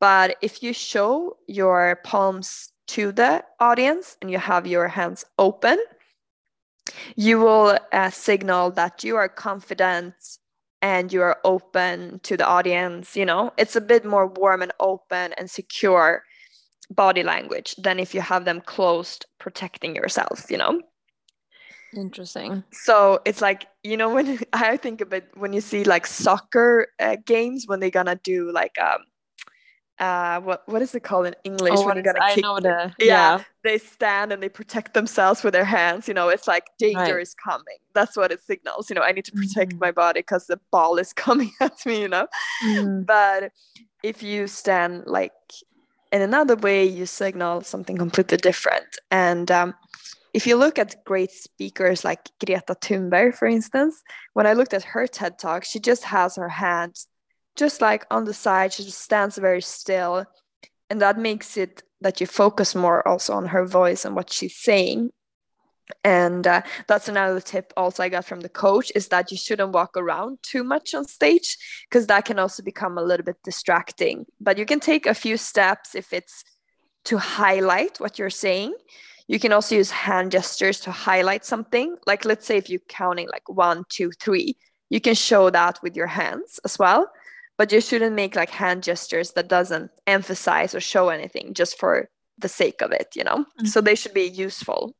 But 0.00 0.36
if 0.42 0.64
you 0.64 0.72
show 0.72 1.36
your 1.46 2.00
palms 2.02 2.72
to 2.88 3.12
the 3.12 3.44
audience 3.60 4.16
and 4.20 4.32
you 4.32 4.38
have 4.38 4.66
your 4.66 4.88
hands 4.88 5.24
open, 5.38 5.78
you 7.14 7.38
will 7.38 7.78
uh, 7.92 8.10
signal 8.10 8.72
that 8.72 9.04
you 9.04 9.14
are 9.14 9.28
confident 9.28 10.14
and 10.82 11.12
you 11.12 11.22
are 11.22 11.38
open 11.44 12.18
to 12.24 12.36
the 12.36 12.44
audience. 12.44 13.16
You 13.16 13.26
know, 13.26 13.52
it's 13.56 13.76
a 13.76 13.80
bit 13.80 14.04
more 14.04 14.26
warm 14.26 14.62
and 14.62 14.72
open 14.80 15.32
and 15.34 15.48
secure 15.48 16.24
body 16.92 17.22
language 17.22 17.74
than 17.76 17.98
if 17.98 18.14
you 18.14 18.20
have 18.20 18.44
them 18.44 18.60
closed 18.60 19.26
protecting 19.38 19.94
yourself 19.96 20.50
you 20.50 20.56
know? 20.56 20.80
Interesting. 21.94 22.64
So 22.72 23.20
it's 23.24 23.42
like 23.42 23.66
you 23.82 23.96
know 23.96 24.12
when 24.12 24.38
i 24.52 24.76
think 24.76 25.00
about 25.00 25.22
when 25.34 25.52
you 25.52 25.60
see 25.60 25.84
like 25.84 26.06
soccer 26.06 26.88
uh, 27.00 27.16
games 27.24 27.64
when 27.66 27.80
they're 27.80 27.90
gonna 27.90 28.20
do 28.22 28.50
like 28.52 28.78
um 28.80 28.98
uh 29.98 30.40
what 30.40 30.62
what 30.66 30.80
is 30.80 30.94
it 30.94 31.02
called 31.02 31.26
in 31.26 31.34
english 31.44 31.74
oh, 31.76 31.86
when 31.86 31.96
you're 31.96 32.02
gonna 32.02 32.18
I 32.22 32.34
kick 32.34 32.42
know 32.42 32.58
the, 32.58 32.92
yeah, 32.98 33.06
yeah, 33.06 33.44
they 33.62 33.76
stand 33.78 34.32
and 34.32 34.42
they 34.42 34.48
protect 34.48 34.94
themselves 34.94 35.42
with 35.42 35.52
their 35.52 35.66
hands 35.66 36.08
you 36.08 36.14
know 36.14 36.28
it's 36.28 36.48
like 36.48 36.64
danger 36.78 36.98
right. 36.98 37.22
is 37.22 37.34
coming. 37.34 37.76
That's 37.94 38.16
what 38.16 38.32
it 38.32 38.42
signals 38.42 38.88
you 38.88 38.94
know 38.94 39.02
i 39.02 39.12
need 39.12 39.26
to 39.26 39.32
protect 39.32 39.74
mm. 39.74 39.80
my 39.80 39.90
body 39.90 40.20
because 40.20 40.46
the 40.46 40.58
ball 40.70 40.96
is 40.96 41.12
coming 41.26 41.52
at 41.60 41.84
me 41.84 42.00
you 42.00 42.08
know? 42.08 42.26
Mm. 42.64 43.04
but 43.04 43.52
if 44.02 44.22
you 44.22 44.46
stand 44.46 45.04
like 45.06 45.32
in 46.12 46.22
another 46.22 46.56
way 46.56 46.84
you 46.84 47.06
signal 47.06 47.62
something 47.62 47.96
completely 47.96 48.36
different. 48.36 48.98
And 49.10 49.50
um, 49.50 49.74
if 50.34 50.46
you 50.46 50.56
look 50.56 50.78
at 50.78 51.04
great 51.04 51.30
speakers 51.30 52.04
like 52.04 52.30
greta 52.44 52.74
thunberg 52.74 53.34
for 53.34 53.46
instance 53.46 54.02
when 54.32 54.46
i 54.46 54.54
looked 54.54 54.72
at 54.72 54.82
her 54.82 55.06
ted 55.06 55.38
talk 55.38 55.62
she 55.62 55.78
just 55.78 56.04
has 56.04 56.36
her 56.36 56.48
hands 56.48 57.06
just 57.56 57.80
like 57.80 58.06
on 58.10 58.24
the 58.24 58.34
side. 58.34 58.72
She 58.72 58.84
just 58.84 59.00
stands 59.00 59.36
very 59.38 59.62
still. 59.62 60.24
And 60.90 61.00
that 61.00 61.18
makes 61.18 61.56
it 61.56 61.82
that 62.00 62.20
you 62.20 62.26
focus 62.26 62.74
more 62.74 63.06
also 63.06 63.34
on 63.34 63.46
her 63.46 63.64
voice 63.64 64.04
and 64.04 64.14
what 64.16 64.32
she's 64.32 64.56
saying 64.56 65.10
and 66.04 66.46
uh, 66.46 66.62
that's 66.86 67.08
another 67.08 67.40
tip 67.40 67.72
also 67.76 68.02
i 68.02 68.08
got 68.08 68.24
from 68.24 68.40
the 68.40 68.48
coach 68.48 68.92
is 68.94 69.08
that 69.08 69.30
you 69.30 69.36
shouldn't 69.36 69.72
walk 69.72 69.96
around 69.96 70.38
too 70.42 70.64
much 70.64 70.94
on 70.94 71.04
stage 71.06 71.58
because 71.88 72.06
that 72.06 72.24
can 72.24 72.38
also 72.38 72.62
become 72.62 72.98
a 72.98 73.02
little 73.02 73.24
bit 73.24 73.36
distracting. 73.44 74.26
But 74.40 74.58
you 74.58 74.66
can 74.66 74.80
take 74.80 75.06
a 75.06 75.14
few 75.14 75.36
steps 75.36 75.94
if 75.94 76.12
it's 76.12 76.44
to 77.04 77.18
highlight 77.18 77.98
what 77.98 78.18
you're 78.18 78.30
saying. 78.30 78.74
You 79.28 79.38
can 79.38 79.52
also 79.52 79.76
use 79.76 79.90
hand 79.90 80.32
gestures 80.32 80.80
to 80.80 80.90
highlight 80.90 81.44
something. 81.44 81.96
Like 82.06 82.24
let's 82.24 82.46
say 82.46 82.56
if 82.56 82.70
you're 82.70 82.80
counting 82.88 83.28
like 83.28 83.48
one 83.48 83.84
two 83.88 84.10
three 84.20 84.56
you 84.90 85.00
can 85.00 85.14
show 85.14 85.48
that 85.48 85.78
with 85.82 85.96
your 85.96 86.06
hands 86.06 86.60
as 86.64 86.78
well. 86.78 87.10
But 87.58 87.72
you 87.72 87.80
shouldn't 87.80 88.16
make 88.16 88.36
like 88.36 88.50
hand 88.50 88.82
gestures 88.82 89.32
that 89.32 89.48
doesn't 89.48 89.90
emphasize 90.06 90.74
or 90.74 90.80
show 90.80 91.08
anything 91.08 91.54
just 91.54 91.78
for 91.78 92.08
the 92.38 92.48
sake 92.48 92.80
of 92.82 92.92
it 92.92 93.08
you 93.14 93.22
know? 93.22 93.38
Mm-hmm. 93.38 93.66
so 93.66 93.80
they 93.80 93.94
should 93.94 94.14
be 94.14 94.22
useful 94.22 94.94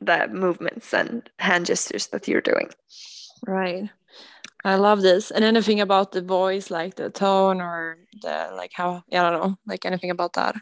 the 0.00 0.28
movements 0.28 0.92
and 0.92 1.28
hand 1.38 1.66
gestures 1.66 2.08
that 2.08 2.28
you're 2.28 2.40
doing. 2.40 2.70
Right. 3.46 3.90
I 4.64 4.74
love 4.76 5.02
this. 5.02 5.30
And 5.30 5.44
anything 5.44 5.80
about 5.80 6.12
the 6.12 6.22
voice, 6.22 6.70
like 6.70 6.96
the 6.96 7.10
tone 7.10 7.60
or 7.60 7.98
the 8.22 8.50
like 8.54 8.72
how 8.74 9.04
I 9.12 9.16
don't 9.16 9.32
know, 9.32 9.56
like 9.66 9.84
anything 9.84 10.10
about 10.10 10.32
that. 10.34 10.56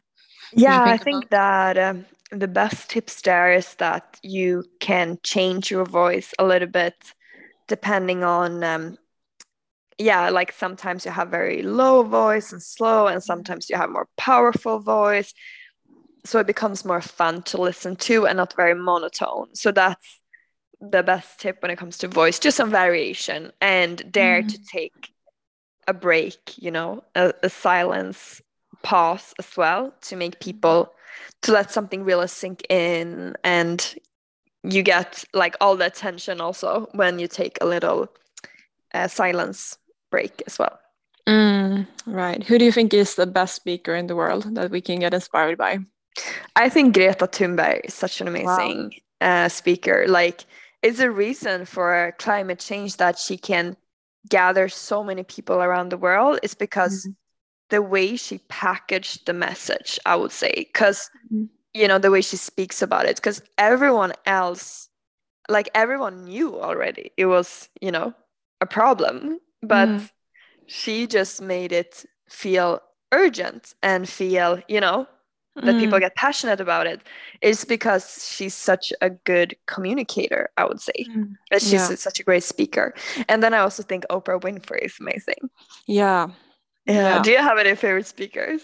Yeah, 0.52 0.82
think 0.82 1.00
I 1.00 1.04
think 1.04 1.30
that 1.30 1.78
um, 1.78 2.04
the 2.30 2.48
best 2.48 2.90
tips 2.90 3.22
there 3.22 3.52
is 3.52 3.74
that 3.76 4.20
you 4.22 4.64
can 4.80 5.18
change 5.22 5.70
your 5.70 5.84
voice 5.86 6.34
a 6.38 6.44
little 6.44 6.68
bit 6.68 6.94
depending 7.66 8.24
on 8.24 8.62
um, 8.62 8.98
yeah, 9.98 10.28
like 10.30 10.52
sometimes 10.52 11.04
you 11.04 11.10
have 11.12 11.30
very 11.30 11.62
low 11.62 12.02
voice 12.02 12.52
and 12.52 12.62
slow, 12.62 13.06
and 13.06 13.22
sometimes 13.22 13.70
you 13.70 13.76
have 13.76 13.90
more 13.90 14.08
powerful 14.16 14.80
voice 14.80 15.32
so 16.24 16.38
it 16.38 16.46
becomes 16.46 16.84
more 16.84 17.00
fun 17.00 17.42
to 17.42 17.60
listen 17.60 17.96
to 17.96 18.26
and 18.26 18.38
not 18.38 18.54
very 18.56 18.74
monotone. 18.74 19.54
So 19.54 19.70
that's 19.72 20.20
the 20.80 21.02
best 21.02 21.40
tip 21.40 21.60
when 21.62 21.70
it 21.70 21.78
comes 21.78 21.98
to 21.98 22.08
voice 22.08 22.38
just 22.38 22.56
some 22.56 22.70
variation 22.70 23.52
and 23.60 24.10
dare 24.12 24.42
mm. 24.42 24.48
to 24.48 24.58
take 24.70 25.10
a 25.86 25.94
break 25.94 26.36
you 26.56 26.70
know 26.70 27.02
a, 27.14 27.32
a, 27.42 27.48
silence 27.48 28.42
pause 28.82 29.32
as 29.38 29.56
well 29.56 29.94
to 30.00 30.16
make 30.16 30.40
people 30.40 30.92
to 31.42 31.52
let 31.52 31.70
something 31.70 32.04
really 32.04 32.28
sink 32.28 32.66
in 32.68 33.34
and 33.44 33.94
you 34.62 34.82
get 34.82 35.24
like 35.32 35.56
all 35.60 35.76
the 35.76 35.86
attention 35.86 36.40
also 36.40 36.88
when 36.92 37.18
you 37.18 37.28
take 37.28 37.56
a 37.60 37.66
little 37.66 38.08
uh, 38.94 39.08
silence 39.08 39.76
break 40.10 40.42
as 40.46 40.58
well. 40.58 40.78
Mm, 41.28 41.86
right. 42.06 42.42
Who 42.44 42.58
do 42.58 42.64
you 42.64 42.72
think 42.72 42.94
is 42.94 43.14
the 43.14 43.26
best 43.26 43.54
speaker 43.54 43.94
in 43.94 44.06
the 44.06 44.16
world 44.16 44.54
that 44.54 44.70
we 44.70 44.80
can 44.80 45.00
get 45.00 45.14
inspired 45.14 45.58
by 45.58 45.80
I 46.56 46.68
think 46.68 46.94
Greta 46.94 47.26
Thunberg 47.26 47.80
is 47.84 47.94
such 47.94 48.20
an 48.20 48.28
amazing 48.28 48.92
wow. 49.20 49.44
uh, 49.44 49.48
speaker. 49.48 50.06
Like, 50.08 50.44
it's 50.82 51.00
a 51.00 51.10
reason 51.10 51.64
for 51.64 52.14
climate 52.18 52.58
change 52.58 52.98
that 52.98 53.18
she 53.18 53.36
can 53.36 53.76
gather 54.28 54.68
so 54.68 55.04
many 55.04 55.22
people 55.22 55.56
around 55.56 55.90
the 55.90 55.96
world 55.96 56.38
is 56.42 56.54
because 56.54 57.00
mm-hmm. 57.00 57.12
the 57.70 57.82
way 57.82 58.16
she 58.16 58.38
packaged 58.48 59.26
the 59.26 59.32
message, 59.32 59.98
I 60.06 60.16
would 60.16 60.32
say, 60.32 60.52
because 60.54 61.10
mm-hmm. 61.32 61.44
you 61.72 61.88
know 61.88 61.98
the 61.98 62.10
way 62.10 62.20
she 62.20 62.36
speaks 62.36 62.82
about 62.82 63.06
it, 63.06 63.16
because 63.16 63.42
everyone 63.58 64.12
else, 64.26 64.88
like 65.48 65.70
everyone 65.74 66.24
knew 66.24 66.60
already, 66.60 67.12
it 67.16 67.26
was 67.26 67.68
you 67.80 67.90
know 67.90 68.14
a 68.60 68.66
problem, 68.66 69.38
but 69.62 69.88
mm. 69.88 70.10
she 70.66 71.06
just 71.06 71.42
made 71.42 71.72
it 71.72 72.04
feel 72.28 72.80
urgent 73.12 73.74
and 73.82 74.08
feel 74.08 74.60
you 74.68 74.80
know 74.80 75.06
that 75.56 75.74
mm. 75.74 75.80
people 75.80 75.98
get 76.00 76.14
passionate 76.16 76.60
about 76.60 76.86
it 76.86 77.00
is 77.40 77.64
because 77.64 78.28
she's 78.28 78.54
such 78.54 78.92
a 79.00 79.10
good 79.10 79.56
communicator 79.66 80.50
i 80.56 80.64
would 80.64 80.80
say 80.80 80.92
mm. 81.08 81.34
she's 81.52 81.72
yeah. 81.72 81.94
such 81.94 82.20
a 82.20 82.22
great 82.22 82.42
speaker 82.42 82.94
and 83.28 83.42
then 83.42 83.54
i 83.54 83.58
also 83.58 83.82
think 83.82 84.04
oprah 84.10 84.40
winfrey 84.40 84.84
is 84.84 84.94
amazing 85.00 85.48
yeah. 85.86 86.28
yeah 86.86 86.94
yeah 86.94 87.22
do 87.22 87.30
you 87.30 87.38
have 87.38 87.58
any 87.58 87.74
favorite 87.74 88.06
speakers 88.06 88.62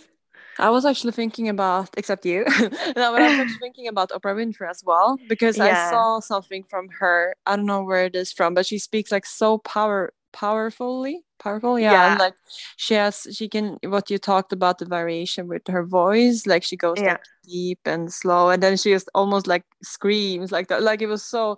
I 0.58 0.68
was 0.68 0.84
actually 0.84 1.12
thinking 1.12 1.48
about, 1.48 1.88
except 1.96 2.26
you, 2.26 2.44
no, 2.60 2.68
but 2.94 3.22
I 3.22 3.30
was 3.30 3.38
actually 3.38 3.58
thinking 3.60 3.88
about 3.88 4.10
Oprah 4.10 4.34
Winfrey 4.34 4.68
as 4.68 4.82
well 4.84 5.16
because 5.26 5.56
yeah. 5.56 5.86
I 5.86 5.90
saw 5.90 6.20
something 6.20 6.64
from 6.64 6.88
her. 6.98 7.34
I 7.46 7.56
don't 7.56 7.64
know 7.64 7.82
where 7.82 8.04
it 8.04 8.14
is 8.14 8.30
from, 8.30 8.52
but 8.52 8.66
she 8.66 8.78
speaks 8.78 9.10
like 9.10 9.24
so 9.24 9.56
power 9.56 10.12
powerfully 10.32 11.24
powerful 11.40 11.78
yeah, 11.78 11.92
yeah. 11.92 12.10
And 12.12 12.20
like 12.20 12.34
she 12.76 12.94
has 12.94 13.26
she 13.32 13.48
can 13.48 13.78
what 13.82 14.10
you 14.10 14.18
talked 14.18 14.52
about 14.52 14.78
the 14.78 14.86
variation 14.86 15.48
with 15.48 15.62
her 15.68 15.84
voice 15.84 16.46
like 16.46 16.62
she 16.62 16.76
goes 16.76 16.98
yeah. 16.98 17.12
like 17.12 17.24
deep 17.44 17.80
and 17.84 18.12
slow 18.12 18.50
and 18.50 18.62
then 18.62 18.76
she 18.76 18.90
just 18.92 19.08
almost 19.14 19.46
like 19.46 19.64
screams 19.82 20.52
like 20.52 20.68
that 20.68 20.82
like 20.82 21.02
it 21.02 21.06
was 21.06 21.24
so 21.24 21.56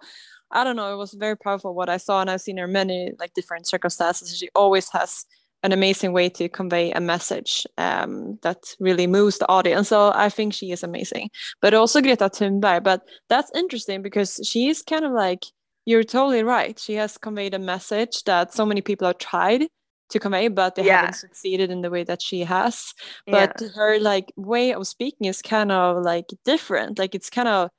i 0.50 0.64
don't 0.64 0.76
know 0.76 0.92
it 0.92 0.96
was 0.96 1.12
very 1.14 1.36
powerful 1.36 1.74
what 1.74 1.88
i 1.88 1.96
saw 1.96 2.20
and 2.20 2.30
i've 2.30 2.40
seen 2.40 2.56
her 2.56 2.68
many 2.68 3.12
like 3.18 3.34
different 3.34 3.66
circumstances 3.66 4.36
she 4.36 4.48
always 4.54 4.88
has 4.90 5.26
an 5.62 5.72
amazing 5.72 6.12
way 6.12 6.28
to 6.28 6.48
convey 6.48 6.90
a 6.90 7.00
message 7.00 7.66
um, 7.78 8.38
that 8.42 8.74
really 8.80 9.06
moves 9.06 9.38
the 9.38 9.48
audience. 9.48 9.88
So 9.88 10.12
I 10.14 10.28
think 10.28 10.52
she 10.52 10.72
is 10.72 10.82
amazing. 10.82 11.30
But 11.60 11.72
also 11.72 12.00
Greta 12.00 12.28
Thunberg. 12.28 12.82
But 12.82 13.02
that's 13.28 13.50
interesting 13.54 14.02
because 14.02 14.40
she's 14.42 14.82
kind 14.82 15.04
of 15.04 15.12
like 15.12 15.44
you're 15.84 16.04
totally 16.04 16.42
right. 16.42 16.78
She 16.78 16.94
has 16.94 17.18
conveyed 17.18 17.54
a 17.54 17.58
message 17.58 18.24
that 18.24 18.54
so 18.54 18.64
many 18.64 18.80
people 18.80 19.06
have 19.06 19.18
tried 19.18 19.66
to 20.10 20.20
convey, 20.20 20.48
but 20.48 20.74
they 20.74 20.84
yeah. 20.84 20.98
haven't 20.98 21.14
succeeded 21.14 21.70
in 21.70 21.82
the 21.82 21.90
way 21.90 22.04
that 22.04 22.22
she 22.22 22.40
has. 22.40 22.94
But 23.26 23.60
yeah. 23.60 23.68
her 23.74 23.98
like 23.98 24.32
way 24.36 24.72
of 24.72 24.86
speaking 24.86 25.26
is 25.26 25.42
kind 25.42 25.72
of 25.72 26.02
like 26.02 26.26
different. 26.44 26.98
Like 26.98 27.14
it's 27.14 27.30
kind 27.30 27.48
of 27.48 27.70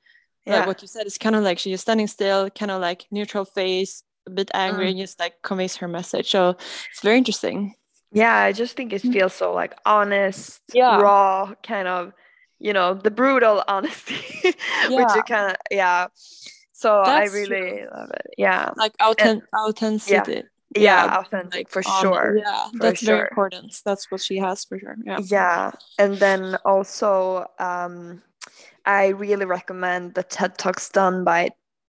yeah. 0.44 0.58
like 0.58 0.66
what 0.66 0.82
you 0.82 0.88
said. 0.88 1.06
It's 1.06 1.18
kind 1.18 1.36
of 1.36 1.42
like 1.42 1.58
she's 1.58 1.80
standing 1.80 2.06
still, 2.06 2.50
kind 2.50 2.70
of 2.70 2.80
like 2.80 3.06
neutral 3.10 3.44
face, 3.44 4.02
a 4.26 4.30
bit 4.30 4.50
angry, 4.52 4.86
mm. 4.86 4.90
and 4.90 4.98
just 4.98 5.18
like 5.18 5.34
conveys 5.42 5.76
her 5.76 5.88
message. 5.88 6.30
So 6.30 6.50
it's 6.50 7.02
very 7.02 7.18
interesting. 7.18 7.74
Yeah, 8.12 8.34
I 8.34 8.52
just 8.52 8.76
think 8.76 8.92
it 8.92 9.02
mm. 9.02 9.12
feels 9.12 9.34
so 9.34 9.52
like 9.52 9.74
honest, 9.84 10.60
yeah. 10.72 11.00
raw, 11.00 11.52
kind 11.62 11.88
of, 11.88 12.12
you 12.60 12.72
know, 12.72 12.94
the 12.94 13.10
brutal 13.10 13.64
honesty, 13.66 14.20
which 14.44 15.08
you 15.16 15.22
kind 15.26 15.50
of, 15.50 15.56
yeah. 15.70 16.06
So 16.76 17.02
That's 17.06 17.32
I 17.32 17.36
really 17.36 17.70
true. 17.70 17.88
love 17.94 18.10
it. 18.10 18.34
Yeah. 18.36 18.70
Like 18.76 18.94
authentic, 19.00 19.48
authenticity. 19.56 20.32
Yeah. 20.32 20.42
Yeah, 20.76 21.04
yeah 21.06 21.18
authentic 21.18 21.54
like, 21.54 21.68
for 21.68 21.84
sure. 21.84 22.36
Yeah, 22.36 22.68
for 22.72 22.78
that's 22.78 22.98
sure. 22.98 23.16
very 23.16 23.28
important. 23.30 23.80
That's 23.84 24.10
what 24.10 24.20
she 24.20 24.38
has 24.38 24.64
for 24.64 24.76
sure. 24.80 24.96
Yeah. 25.04 25.20
Yeah. 25.22 25.70
And 26.00 26.16
then 26.16 26.56
also 26.64 27.46
um 27.60 28.22
I 28.84 29.08
really 29.08 29.46
recommend 29.46 30.14
the 30.14 30.24
TED 30.24 30.58
Talks 30.58 30.88
done 30.88 31.22
by 31.22 31.50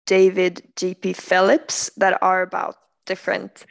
David 0.07 0.63
JP 0.75 1.17
Phillips 1.17 1.91
that 1.97 2.19
are 2.21 2.43
about 2.43 2.75
different 3.07 3.67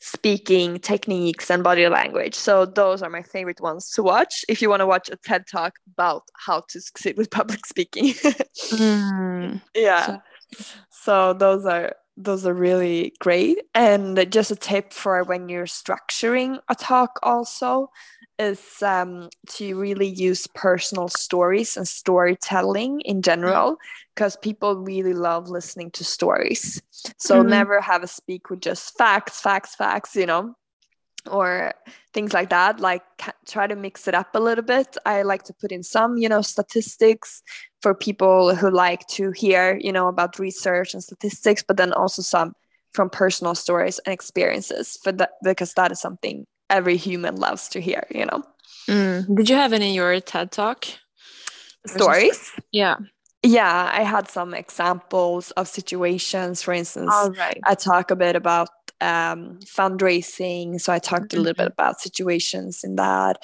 speaking 0.00 0.78
techniques 0.78 1.50
and 1.50 1.62
body 1.62 1.88
language. 1.88 2.34
So 2.34 2.66
those 2.66 3.02
are 3.02 3.10
my 3.10 3.22
favorite 3.22 3.60
ones 3.60 3.90
to 3.92 4.02
watch 4.02 4.44
if 4.48 4.60
you 4.60 4.68
want 4.70 4.80
to 4.80 4.86
watch 4.86 5.08
a 5.08 5.16
TED 5.16 5.44
talk 5.50 5.74
about 5.92 6.22
how 6.34 6.64
to 6.68 6.80
succeed 6.80 7.16
with 7.16 7.30
public 7.38 7.64
speaking. 7.64 8.06
mm. 8.06 9.60
Yeah. 9.74 10.06
So 10.06 10.22
so 10.90 11.32
those 11.32 11.64
are 11.64 11.94
those 12.18 12.44
are 12.44 12.54
really 12.54 13.14
great. 13.20 13.62
And 13.74 14.26
just 14.30 14.50
a 14.50 14.56
tip 14.56 14.92
for 14.92 15.22
when 15.22 15.48
you're 15.48 15.66
structuring 15.66 16.58
a 16.68 16.74
talk 16.74 17.20
also 17.22 17.90
is 18.40 18.82
um, 18.82 19.28
to 19.50 19.78
really 19.78 20.08
use 20.08 20.46
personal 20.48 21.08
stories 21.08 21.76
and 21.76 21.86
storytelling 21.86 23.00
in 23.02 23.22
general 23.22 23.76
because 24.14 24.36
people 24.36 24.76
really 24.76 25.14
love 25.14 25.48
listening 25.48 25.92
to 25.92 26.04
stories. 26.04 26.82
So 27.18 27.40
mm-hmm. 27.40 27.50
never 27.50 27.80
have 27.80 28.02
a 28.02 28.08
speak 28.08 28.50
with 28.50 28.60
just 28.60 28.98
facts 28.98 29.40
facts 29.40 29.76
facts 29.76 30.16
you 30.16 30.26
know 30.26 30.54
or 31.30 31.72
things 32.12 32.32
like 32.32 32.50
that 32.50 32.80
like 32.80 33.02
try 33.46 33.66
to 33.66 33.76
mix 33.76 34.08
it 34.08 34.14
up 34.14 34.34
a 34.34 34.40
little 34.40 34.64
bit. 34.64 34.96
I 35.06 35.22
like 35.22 35.44
to 35.44 35.52
put 35.52 35.72
in 35.72 35.82
some 35.82 36.16
you 36.16 36.28
know 36.28 36.42
statistics 36.42 37.42
for 37.82 37.94
people 37.94 38.54
who 38.54 38.70
like 38.70 39.06
to 39.08 39.30
hear 39.32 39.78
you 39.80 39.92
know 39.92 40.08
about 40.08 40.38
research 40.38 40.94
and 40.94 41.02
statistics 41.02 41.62
but 41.62 41.76
then 41.76 41.92
also 41.92 42.22
some 42.22 42.54
from 42.92 43.10
personal 43.10 43.54
stories 43.54 43.98
and 44.00 44.12
experiences 44.12 44.98
for 45.02 45.12
that 45.12 45.32
because 45.42 45.74
that 45.74 45.92
is 45.92 46.00
something 46.00 46.46
every 46.70 46.96
human 46.96 47.36
loves 47.36 47.68
to 47.68 47.80
hear 47.80 48.06
you 48.10 48.26
know? 48.26 48.42
Mm. 48.88 49.36
did 49.36 49.48
you 49.48 49.56
have 49.56 49.72
any 49.72 49.90
in 49.90 49.94
your 49.94 50.18
ted 50.20 50.50
talk? 50.50 50.86
Stories? 51.86 52.52
Yeah. 52.72 52.96
Yeah 53.42 53.90
i 53.94 54.02
had 54.02 54.28
some 54.28 54.54
examples 54.54 55.52
of 55.52 55.68
situations 55.68 56.62
for 56.62 56.72
instance 56.74 57.14
right. 57.38 57.60
i 57.64 57.74
talk 57.74 58.10
a 58.10 58.16
bit 58.16 58.34
about 58.34 58.68
um, 59.00 59.58
fundraising. 59.64 60.80
So 60.80 60.92
I 60.92 60.98
talked 60.98 61.28
mm-hmm. 61.28 61.38
a 61.38 61.42
little 61.42 61.54
bit 61.54 61.72
mm-hmm. 61.72 61.80
about 61.80 62.00
situations 62.00 62.82
in 62.84 62.96
that. 62.96 63.42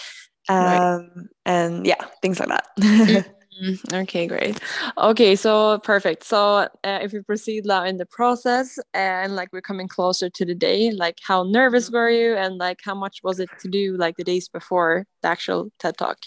Um, 0.48 0.56
right. 0.56 1.26
And 1.46 1.86
yeah, 1.86 2.04
things 2.20 2.38
like 2.38 2.48
that. 2.48 2.66
mm-hmm. 2.80 3.94
okay, 3.94 4.26
great. 4.26 4.60
Okay, 4.98 5.36
so 5.36 5.78
perfect. 5.78 6.24
So 6.24 6.68
uh, 6.84 6.98
if 7.02 7.12
we 7.12 7.20
proceed 7.20 7.64
now 7.64 7.84
in 7.84 7.96
the 7.96 8.06
process 8.06 8.78
and 8.92 9.36
like 9.36 9.48
we're 9.52 9.62
coming 9.62 9.88
closer 9.88 10.28
to 10.28 10.44
the 10.44 10.54
day, 10.54 10.90
like 10.90 11.18
how 11.22 11.44
nervous 11.44 11.90
were 11.90 12.08
mm-hmm. 12.08 12.20
you 12.20 12.36
and 12.36 12.58
like 12.58 12.80
how 12.84 12.94
much 12.94 13.22
was 13.22 13.40
it 13.40 13.50
to 13.60 13.68
do 13.68 13.96
like 13.96 14.16
the 14.16 14.24
days 14.24 14.48
before 14.48 15.06
the 15.22 15.28
actual 15.28 15.70
TED 15.78 15.96
Talk? 15.96 16.18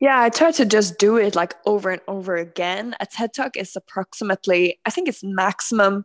Yeah, 0.00 0.20
I 0.20 0.28
try 0.28 0.50
to 0.52 0.64
just 0.64 0.98
do 0.98 1.16
it 1.16 1.34
like 1.34 1.54
over 1.66 1.90
and 1.90 2.02
over 2.08 2.36
again. 2.36 2.96
A 3.00 3.06
TED 3.06 3.32
Talk 3.32 3.56
is 3.56 3.76
approximately, 3.76 4.80
I 4.84 4.90
think 4.90 5.08
it's 5.08 5.22
maximum 5.22 6.04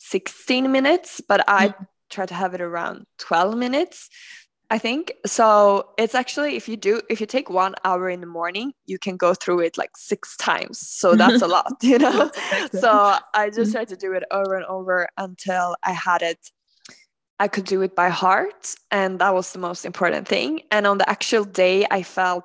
16 0.00 0.72
minutes, 0.72 1.20
but 1.26 1.44
I 1.48 1.68
mm. 1.68 1.86
try 2.10 2.26
to 2.26 2.34
have 2.34 2.54
it 2.54 2.60
around 2.60 3.06
12 3.18 3.56
minutes. 3.56 4.08
I 4.72 4.78
think 4.78 5.12
so. 5.26 5.90
It's 5.98 6.14
actually 6.14 6.56
if 6.56 6.68
you 6.68 6.76
do 6.76 7.00
if 7.10 7.20
you 7.20 7.26
take 7.26 7.50
one 7.50 7.74
hour 7.84 8.08
in 8.08 8.20
the 8.20 8.26
morning, 8.26 8.72
you 8.86 8.98
can 8.98 9.16
go 9.16 9.34
through 9.34 9.60
it 9.60 9.76
like 9.76 9.96
six 9.96 10.36
times. 10.36 10.78
So 10.78 11.14
that's 11.20 11.42
a 11.42 11.48
lot, 11.48 11.74
you 11.82 11.98
know. 11.98 12.30
so 12.72 13.16
I 13.34 13.50
just 13.50 13.70
mm. 13.70 13.72
tried 13.72 13.88
to 13.88 13.96
do 13.96 14.12
it 14.12 14.22
over 14.30 14.54
and 14.54 14.64
over 14.66 15.08
until 15.16 15.76
I 15.82 15.92
had 15.92 16.22
it. 16.22 16.38
I 17.40 17.48
could 17.48 17.64
do 17.64 17.80
it 17.80 17.96
by 17.96 18.10
heart, 18.10 18.74
and 18.90 19.18
that 19.18 19.34
was 19.34 19.52
the 19.52 19.58
most 19.58 19.84
important 19.84 20.28
thing. 20.28 20.62
And 20.70 20.86
on 20.86 20.98
the 20.98 21.08
actual 21.08 21.44
day, 21.44 21.86
I 21.90 22.02
felt 22.02 22.44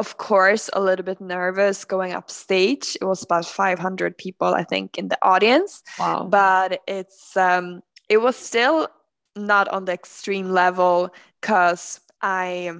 of 0.00 0.16
course, 0.16 0.70
a 0.72 0.80
little 0.80 1.04
bit 1.04 1.20
nervous 1.20 1.84
going 1.84 2.12
up 2.12 2.30
stage. 2.30 2.96
It 3.02 3.04
was 3.04 3.22
about 3.22 3.44
500 3.44 4.16
people, 4.16 4.54
I 4.54 4.64
think, 4.64 4.96
in 4.96 5.08
the 5.08 5.18
audience. 5.20 5.82
Wow. 5.98 6.26
But 6.30 6.80
it's 6.88 7.36
um, 7.36 7.82
it 8.08 8.16
was 8.16 8.34
still 8.34 8.88
not 9.36 9.68
on 9.68 9.84
the 9.84 9.92
extreme 9.92 10.50
level 10.52 11.10
because 11.40 12.00
I 12.22 12.72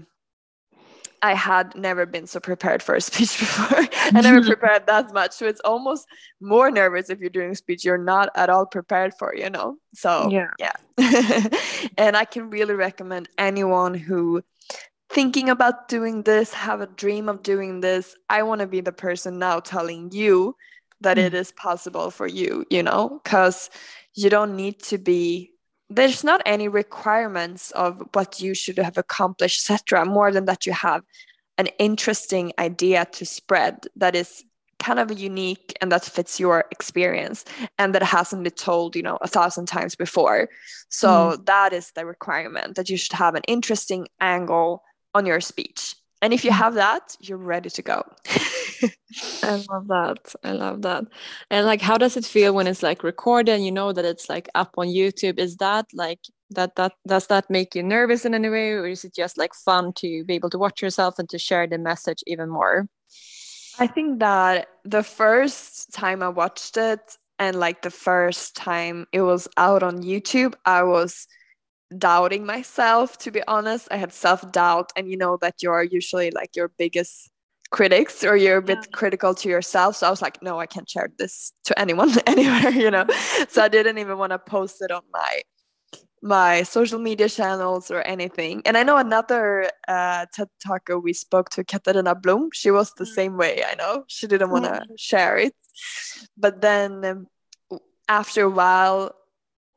I 1.23 1.35
had 1.35 1.77
never 1.77 2.07
been 2.07 2.27
so 2.27 2.41
prepared 2.41 2.83
for 2.83 2.95
a 2.95 3.01
speech 3.11 3.39
before. 3.39 3.87
I 3.93 4.23
never 4.23 4.43
prepared 4.55 4.87
that 4.87 5.13
much. 5.13 5.33
So 5.33 5.47
it's 5.47 5.61
almost 5.61 6.07
more 6.41 6.71
nervous 6.71 7.11
if 7.11 7.21
you're 7.21 7.29
doing 7.29 7.51
a 7.51 7.55
speech 7.55 7.85
you're 7.85 7.99
not 7.99 8.31
at 8.35 8.49
all 8.49 8.65
prepared 8.65 9.13
for, 9.19 9.35
you 9.37 9.51
know? 9.51 9.77
So 9.95 10.31
yeah. 10.31 10.53
Yeah. 10.59 10.73
and 11.99 12.17
I 12.17 12.25
can 12.25 12.49
really 12.49 12.75
recommend 12.75 13.29
anyone 13.37 13.93
who 13.93 14.43
thinking 15.11 15.49
about 15.49 15.89
doing 15.89 16.23
this, 16.23 16.53
have 16.53 16.81
a 16.81 16.87
dream 16.87 17.29
of 17.29 17.43
doing 17.43 17.81
this. 17.81 18.17
I 18.29 18.43
want 18.43 18.61
to 18.61 18.67
be 18.67 18.81
the 18.81 18.93
person 18.93 19.39
now 19.39 19.61
telling 19.61 20.13
you 20.13 20.57
that 21.01 21.17
mm. 21.17 21.25
it 21.25 21.35
is 21.35 21.53
possible 21.53 22.11
for 22.11 22.27
you, 22.27 22.65
you 22.71 22.83
know, 22.83 23.21
because 23.23 23.71
you 24.15 24.31
don't 24.31 24.57
need 24.57 24.81
to 24.85 24.99
be 24.99 25.53
there's 25.93 26.23
not 26.23 26.41
any 26.47 26.69
requirements 26.69 27.73
of 27.73 28.01
what 28.13 28.41
you 28.41 28.55
should 28.55 28.79
have 28.79 28.97
accomplished, 28.97 29.69
etc. 29.69 30.05
More 30.05 30.31
than 30.31 30.45
that 30.45 30.65
you 30.65 30.73
have 30.73 31.03
an 31.59 31.67
interesting 31.81 32.53
idea 32.61 33.07
to 33.13 33.27
spread 33.27 33.87
that 33.97 34.15
is 34.15 34.45
kind 34.79 34.99
of 34.99 35.19
unique 35.19 35.77
and 35.81 35.93
that 35.93 36.05
fits 36.05 36.41
your 36.41 36.65
experience 36.71 37.45
and 37.79 37.95
that 37.95 38.03
hasn't 38.03 38.43
been 38.43 38.53
told 38.53 38.97
you 38.97 39.03
know 39.03 39.19
a 39.21 39.29
thousand 39.29 39.67
times 39.67 39.95
before 39.95 40.49
so 40.89 41.09
mm. 41.09 41.45
that 41.45 41.75
is 41.75 41.93
the 41.93 42.07
requirement 42.07 42.77
that 42.77 42.89
you 42.89 42.97
should 42.97 43.13
have 43.13 43.35
an 43.35 43.43
interesting 43.47 44.09
angle 44.21 44.83
on 45.15 45.27
your 45.27 45.41
speech. 45.41 45.95
And 46.23 46.35
if 46.35 46.45
you 46.45 46.51
mm. 46.51 46.57
have 46.57 46.75
that, 46.75 47.17
you're 47.21 47.39
ready 47.39 47.71
to 47.71 47.83
go. 47.83 48.03
I 49.43 49.65
love 49.71 49.89
that. 49.89 50.35
I 50.45 50.53
love 50.53 50.83
that. 50.83 51.05
And 51.51 51.67
like, 51.67 51.81
how 51.81 51.97
does 51.97 52.17
it 52.17 52.25
feel 52.25 52.53
when 52.53 52.67
it's 52.67 52.83
like 52.83 53.03
recorded 53.03 53.55
and 53.55 53.65
you 53.65 53.73
know 53.73 53.93
that 53.93 54.05
it's 54.05 54.29
like 54.29 54.49
up 54.55 54.75
on 54.77 54.89
YouTube? 54.89 55.39
Is 55.39 55.57
that 55.57 55.87
like 55.95 56.21
that 56.51 56.77
that 56.77 56.93
does 57.07 57.27
that 57.29 57.49
make 57.49 57.75
you 57.75 57.83
nervous 57.83 58.25
in 58.25 58.35
any 58.35 58.49
way, 58.49 58.73
or 58.73 58.87
is 58.87 59.05
it 59.05 59.15
just 59.15 59.39
like 59.39 59.55
fun 59.55 59.93
to 59.95 60.25
be 60.25 60.35
able 60.35 60.51
to 60.51 60.59
watch 60.59 60.83
yourself 60.83 61.19
and 61.19 61.29
to 61.31 61.39
share 61.39 61.67
the 61.67 61.79
message 61.79 62.23
even 62.27 62.49
more? 62.49 62.87
I 63.79 63.87
think 63.87 64.21
that 64.21 64.69
the 64.85 65.03
first 65.03 65.93
time 65.93 66.23
I 66.23 66.29
watched 66.29 66.77
it 66.77 67.17
and 67.39 67.59
like 67.59 67.81
the 67.81 67.91
first 67.91 68.55
time 68.55 69.07
it 69.13 69.23
was 69.23 69.49
out 69.57 69.83
on 69.83 70.03
YouTube, 70.03 70.55
I 70.67 70.83
was 70.83 71.27
doubting 71.99 72.47
myself 72.47 73.19
to 73.19 73.31
be 73.31 73.43
honest. 73.49 73.89
I 73.91 73.97
had 73.97 74.13
self-doubt 74.13 74.93
and 74.97 75.09
you 75.09 75.17
know 75.17 75.39
that 75.41 75.63
you're 75.63 75.83
usually 75.83 76.31
like 76.31 76.57
your 76.57 76.69
biggest 76.69 77.31
critics 77.71 78.25
or 78.25 78.37
you're 78.37 78.59
a 78.59 78.63
bit 78.63 78.79
yeah. 78.83 78.91
critical 78.93 79.35
to 79.35 79.49
yourself. 79.49 79.97
So 79.97 80.07
I 80.07 80.11
was 80.11 80.23
like, 80.23 80.43
no, 80.43 80.59
I 80.59 80.67
can't 80.67 80.89
share 80.89 81.09
this 81.19 81.53
to 81.65 81.79
anyone 81.79 82.11
anywhere, 82.27 82.71
you 82.71 82.91
know. 82.91 83.07
so 83.49 83.63
I 83.63 83.69
didn't 83.69 83.99
even 83.99 84.19
want 84.19 84.33
to 84.33 84.39
post 84.39 84.83
it 84.83 84.91
on 84.91 85.03
my 85.13 85.43
my 86.23 86.63
social 86.65 86.99
media 86.99 87.31
channels 87.31 87.91
or 87.91 88.03
anything. 88.03 88.61
And 88.67 88.77
I 88.77 88.83
know 88.83 88.99
another 88.99 89.71
uh, 89.89 90.27
TED 90.35 90.49
talker 90.63 90.99
we 90.99 91.15
spoke 91.15 91.49
to, 91.51 91.65
Katarina 91.65 92.15
Blom. 92.15 92.51
She 92.53 92.71
was 92.71 92.93
the 92.93 93.05
mm. 93.05 93.15
same 93.15 93.37
way. 93.39 93.65
I 93.67 93.75
know 93.75 94.05
she 94.07 94.27
didn't 94.27 94.51
want 94.51 94.67
to 94.67 94.73
mm. 94.73 94.87
share 94.99 95.39
it, 95.39 95.55
but 96.37 96.61
then 96.61 97.05
um, 97.07 97.27
after 98.07 98.43
a 98.43 98.51
while, 98.51 99.15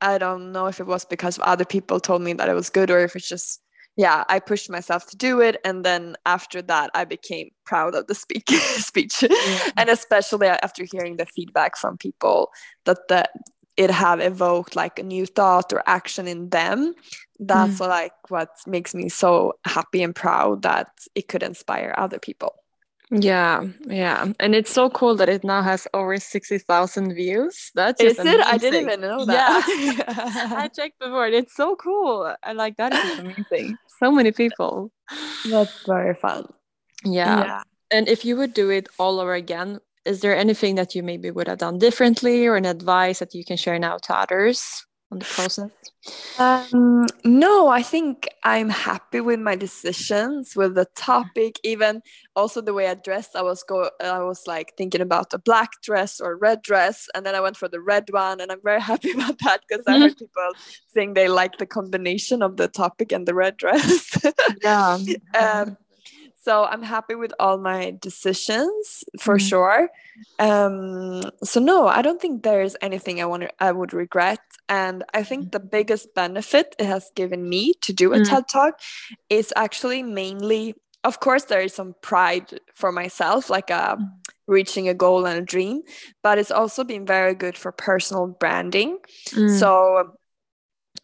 I 0.03 0.17
don't 0.17 0.51
know 0.51 0.67
if 0.67 0.79
it 0.79 0.87
was 0.87 1.05
because 1.05 1.39
other 1.41 1.65
people 1.65 1.99
told 1.99 2.21
me 2.21 2.33
that 2.33 2.49
it 2.49 2.53
was 2.53 2.69
good 2.69 2.91
or 2.91 2.99
if 2.99 3.15
it's 3.15 3.27
just 3.27 3.61
yeah, 3.95 4.23
I 4.27 4.39
pushed 4.39 4.71
myself 4.71 5.05
to 5.11 5.17
do 5.17 5.39
it, 5.39 5.57
and 5.63 5.85
then 5.85 6.15
after 6.25 6.63
that, 6.63 6.89
I 6.95 7.05
became 7.05 7.51
proud 7.63 7.93
of 7.93 8.07
the 8.07 8.15
speak 8.15 8.49
speech, 8.49 9.21
yeah. 9.21 9.69
and 9.77 9.87
especially 9.87 10.47
after 10.47 10.83
hearing 10.91 11.17
the 11.17 11.27
feedback 11.27 11.77
from 11.77 11.97
people 11.97 12.49
that 12.85 13.07
the 13.07 13.29
it 13.77 13.89
have 13.89 14.19
evoked 14.19 14.75
like 14.75 14.99
a 14.99 15.03
new 15.03 15.25
thought 15.25 15.73
or 15.73 15.81
action 15.87 16.27
in 16.27 16.49
them 16.49 16.93
that's 17.39 17.79
mm. 17.79 17.87
like 17.87 18.13
what 18.29 18.49
makes 18.67 18.93
me 18.93 19.09
so 19.09 19.53
happy 19.65 20.03
and 20.03 20.15
proud 20.15 20.61
that 20.61 20.89
it 21.15 21.27
could 21.27 21.41
inspire 21.41 21.93
other 21.97 22.19
people 22.19 22.53
yeah 23.11 23.63
yeah 23.85 24.31
and 24.39 24.55
it's 24.55 24.71
so 24.71 24.89
cool 24.89 25.15
that 25.15 25.29
it 25.29 25.43
now 25.43 25.61
has 25.61 25.87
over 25.93 26.17
60,000 26.17 27.13
views. 27.13 27.71
That's 27.75 28.01
is 28.01 28.17
amazing. 28.17 28.39
it? 28.39 28.45
I 28.45 28.57
didn't 28.57 28.81
even 28.81 29.01
know 29.01 29.25
that. 29.25 29.65
Yeah. 29.67 30.57
I 30.63 30.67
checked 30.67 30.99
before 30.99 31.27
it's 31.27 31.55
so 31.55 31.75
cool. 31.75 32.33
I 32.43 32.53
like 32.53 32.77
that 32.77 32.93
is 32.93 33.19
amazing. 33.19 33.77
So 33.99 34.11
many 34.11 34.31
people. 34.31 34.91
That's 35.49 35.85
very 35.85 36.15
fun. 36.15 36.51
Yeah. 37.05 37.45
yeah. 37.45 37.61
and 37.91 38.07
if 38.07 38.25
you 38.25 38.37
would 38.37 38.53
do 38.53 38.69
it 38.69 38.87
all 38.97 39.19
over 39.19 39.33
again 39.33 39.79
is 40.05 40.19
there 40.19 40.35
anything 40.35 40.75
that 40.75 40.95
you 40.95 41.03
maybe 41.03 41.31
would 41.31 41.47
have 41.47 41.59
done 41.59 41.77
differently 41.77 42.45
or 42.45 42.55
an 42.55 42.65
advice 42.65 43.19
that 43.19 43.33
you 43.33 43.43
can 43.45 43.57
share 43.57 43.79
now 43.79 43.97
to 43.97 44.15
others 44.15 44.85
on 45.13 45.19
the 45.19 45.25
process? 45.25 45.69
Um, 46.37 47.05
no, 47.23 47.69
I 47.69 47.81
think 47.81 48.27
I'm 48.43 48.69
happy 48.69 49.21
with 49.21 49.39
my 49.39 49.55
decisions 49.55 50.55
with 50.55 50.75
the 50.75 50.85
topic, 50.95 51.59
even 51.63 52.01
also 52.35 52.59
the 52.59 52.73
way 52.73 52.87
I 52.89 52.95
dressed. 52.95 53.35
I 53.35 53.41
was 53.41 53.63
go 53.63 53.89
I 54.01 54.19
was 54.19 54.45
like 54.45 54.73
thinking 54.75 54.99
about 54.99 55.33
a 55.33 55.37
black 55.37 55.69
dress 55.81 56.19
or 56.19 56.35
red 56.35 56.61
dress, 56.61 57.07
and 57.15 57.25
then 57.25 57.35
I 57.35 57.39
went 57.39 57.55
for 57.55 57.69
the 57.69 57.79
red 57.79 58.09
one, 58.09 58.41
and 58.41 58.51
I'm 58.51 58.61
very 58.61 58.81
happy 58.91 59.11
about 59.11 59.37
that 59.39 59.61
because 59.67 59.85
I 59.87 59.99
heard 59.99 60.17
people 60.17 60.49
saying 60.93 61.13
they 61.13 61.29
like 61.29 61.57
the 61.57 61.65
combination 61.65 62.41
of 62.41 62.57
the 62.57 62.67
topic 62.67 63.13
and 63.13 63.25
the 63.25 63.35
red 63.35 63.55
dress. 63.55 64.17
yeah. 64.63 64.97
um, 65.39 65.77
so 66.43 66.65
i'm 66.65 66.83
happy 66.83 67.15
with 67.15 67.33
all 67.39 67.57
my 67.57 67.95
decisions 68.01 69.03
for 69.19 69.37
mm-hmm. 69.37 69.47
sure 69.47 69.89
um, 70.39 71.21
so 71.43 71.59
no 71.59 71.87
i 71.87 72.01
don't 72.01 72.21
think 72.21 72.43
there's 72.43 72.75
anything 72.81 73.21
i 73.21 73.25
want 73.25 73.43
i 73.59 73.71
would 73.71 73.93
regret 73.93 74.39
and 74.69 75.03
i 75.13 75.23
think 75.23 75.43
mm-hmm. 75.43 75.51
the 75.51 75.59
biggest 75.59 76.13
benefit 76.13 76.75
it 76.79 76.85
has 76.85 77.11
given 77.15 77.47
me 77.47 77.73
to 77.81 77.93
do 77.93 78.13
a 78.13 78.17
mm-hmm. 78.17 78.35
ted 78.35 78.47
talk 78.47 78.79
is 79.29 79.53
actually 79.55 80.03
mainly 80.03 80.75
of 81.03 81.19
course 81.19 81.45
there 81.45 81.61
is 81.61 81.73
some 81.73 81.95
pride 82.01 82.59
for 82.73 82.91
myself 82.91 83.49
like 83.49 83.69
a 83.69 83.75
uh, 83.75 83.95
mm-hmm. 83.95 84.05
reaching 84.47 84.89
a 84.89 84.93
goal 84.93 85.25
and 85.25 85.39
a 85.39 85.41
dream 85.41 85.81
but 86.21 86.37
it's 86.37 86.51
also 86.51 86.83
been 86.83 87.05
very 87.05 87.33
good 87.33 87.57
for 87.57 87.71
personal 87.71 88.27
branding 88.27 88.97
mm. 89.31 89.59
so 89.59 90.13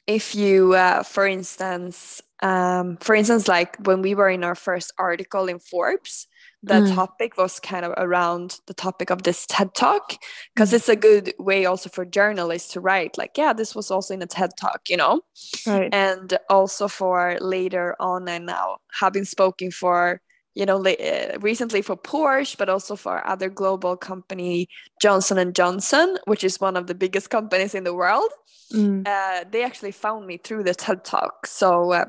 if 0.09 0.35
you 0.35 0.73
uh, 0.73 1.03
for 1.03 1.25
instance 1.25 2.21
um, 2.41 2.97
for 2.97 3.15
instance, 3.15 3.47
like 3.47 3.75
when 3.85 4.01
we 4.01 4.15
were 4.15 4.29
in 4.29 4.43
our 4.43 4.55
first 4.55 4.93
article 4.97 5.47
in 5.47 5.59
Forbes, 5.59 6.27
the 6.63 6.75
mm. 6.75 6.95
topic 6.95 7.37
was 7.37 7.59
kind 7.59 7.85
of 7.85 7.93
around 7.97 8.59
the 8.67 8.73
topic 8.73 9.09
of 9.09 9.23
this 9.23 9.45
TED 9.45 9.73
talk 9.73 10.15
because 10.53 10.71
mm. 10.71 10.75
it's 10.75 10.89
a 10.89 10.95
good 10.95 11.33
way 11.37 11.65
also 11.65 11.89
for 11.89 12.05
journalists 12.05 12.73
to 12.73 12.81
write, 12.81 13.17
like, 13.17 13.37
yeah, 13.37 13.53
this 13.53 13.75
was 13.75 13.91
also 13.91 14.13
in 14.13 14.21
a 14.21 14.25
TED 14.25 14.51
talk, 14.57 14.81
you 14.89 14.97
know? 14.97 15.21
Right. 15.65 15.93
And 15.93 16.37
also 16.49 16.87
for 16.87 17.37
later 17.41 17.95
on, 17.99 18.27
and 18.27 18.45
now 18.45 18.77
having 18.99 19.25
spoken 19.25 19.71
for 19.71 20.21
you 20.59 20.65
know 20.65 20.85
uh, 20.85 21.37
recently 21.39 21.81
for 21.81 21.95
Porsche 21.95 22.57
but 22.57 22.69
also 22.69 22.95
for 22.95 23.25
other 23.25 23.49
global 23.49 23.95
company 23.95 24.67
Johnson 25.01 25.37
and 25.37 25.55
Johnson 25.55 26.17
which 26.25 26.43
is 26.43 26.59
one 26.59 26.75
of 26.75 26.87
the 26.87 26.95
biggest 26.95 27.29
companies 27.29 27.73
in 27.73 27.85
the 27.85 27.93
world. 27.93 28.29
Mm. 28.73 29.07
uh, 29.07 29.45
they 29.49 29.63
actually 29.63 29.91
found 29.91 30.27
me 30.27 30.37
through 30.37 30.61
the 30.61 30.75
TED 30.75 31.03
talk. 31.03 31.47
So 31.47 31.91
uh, 31.91 32.05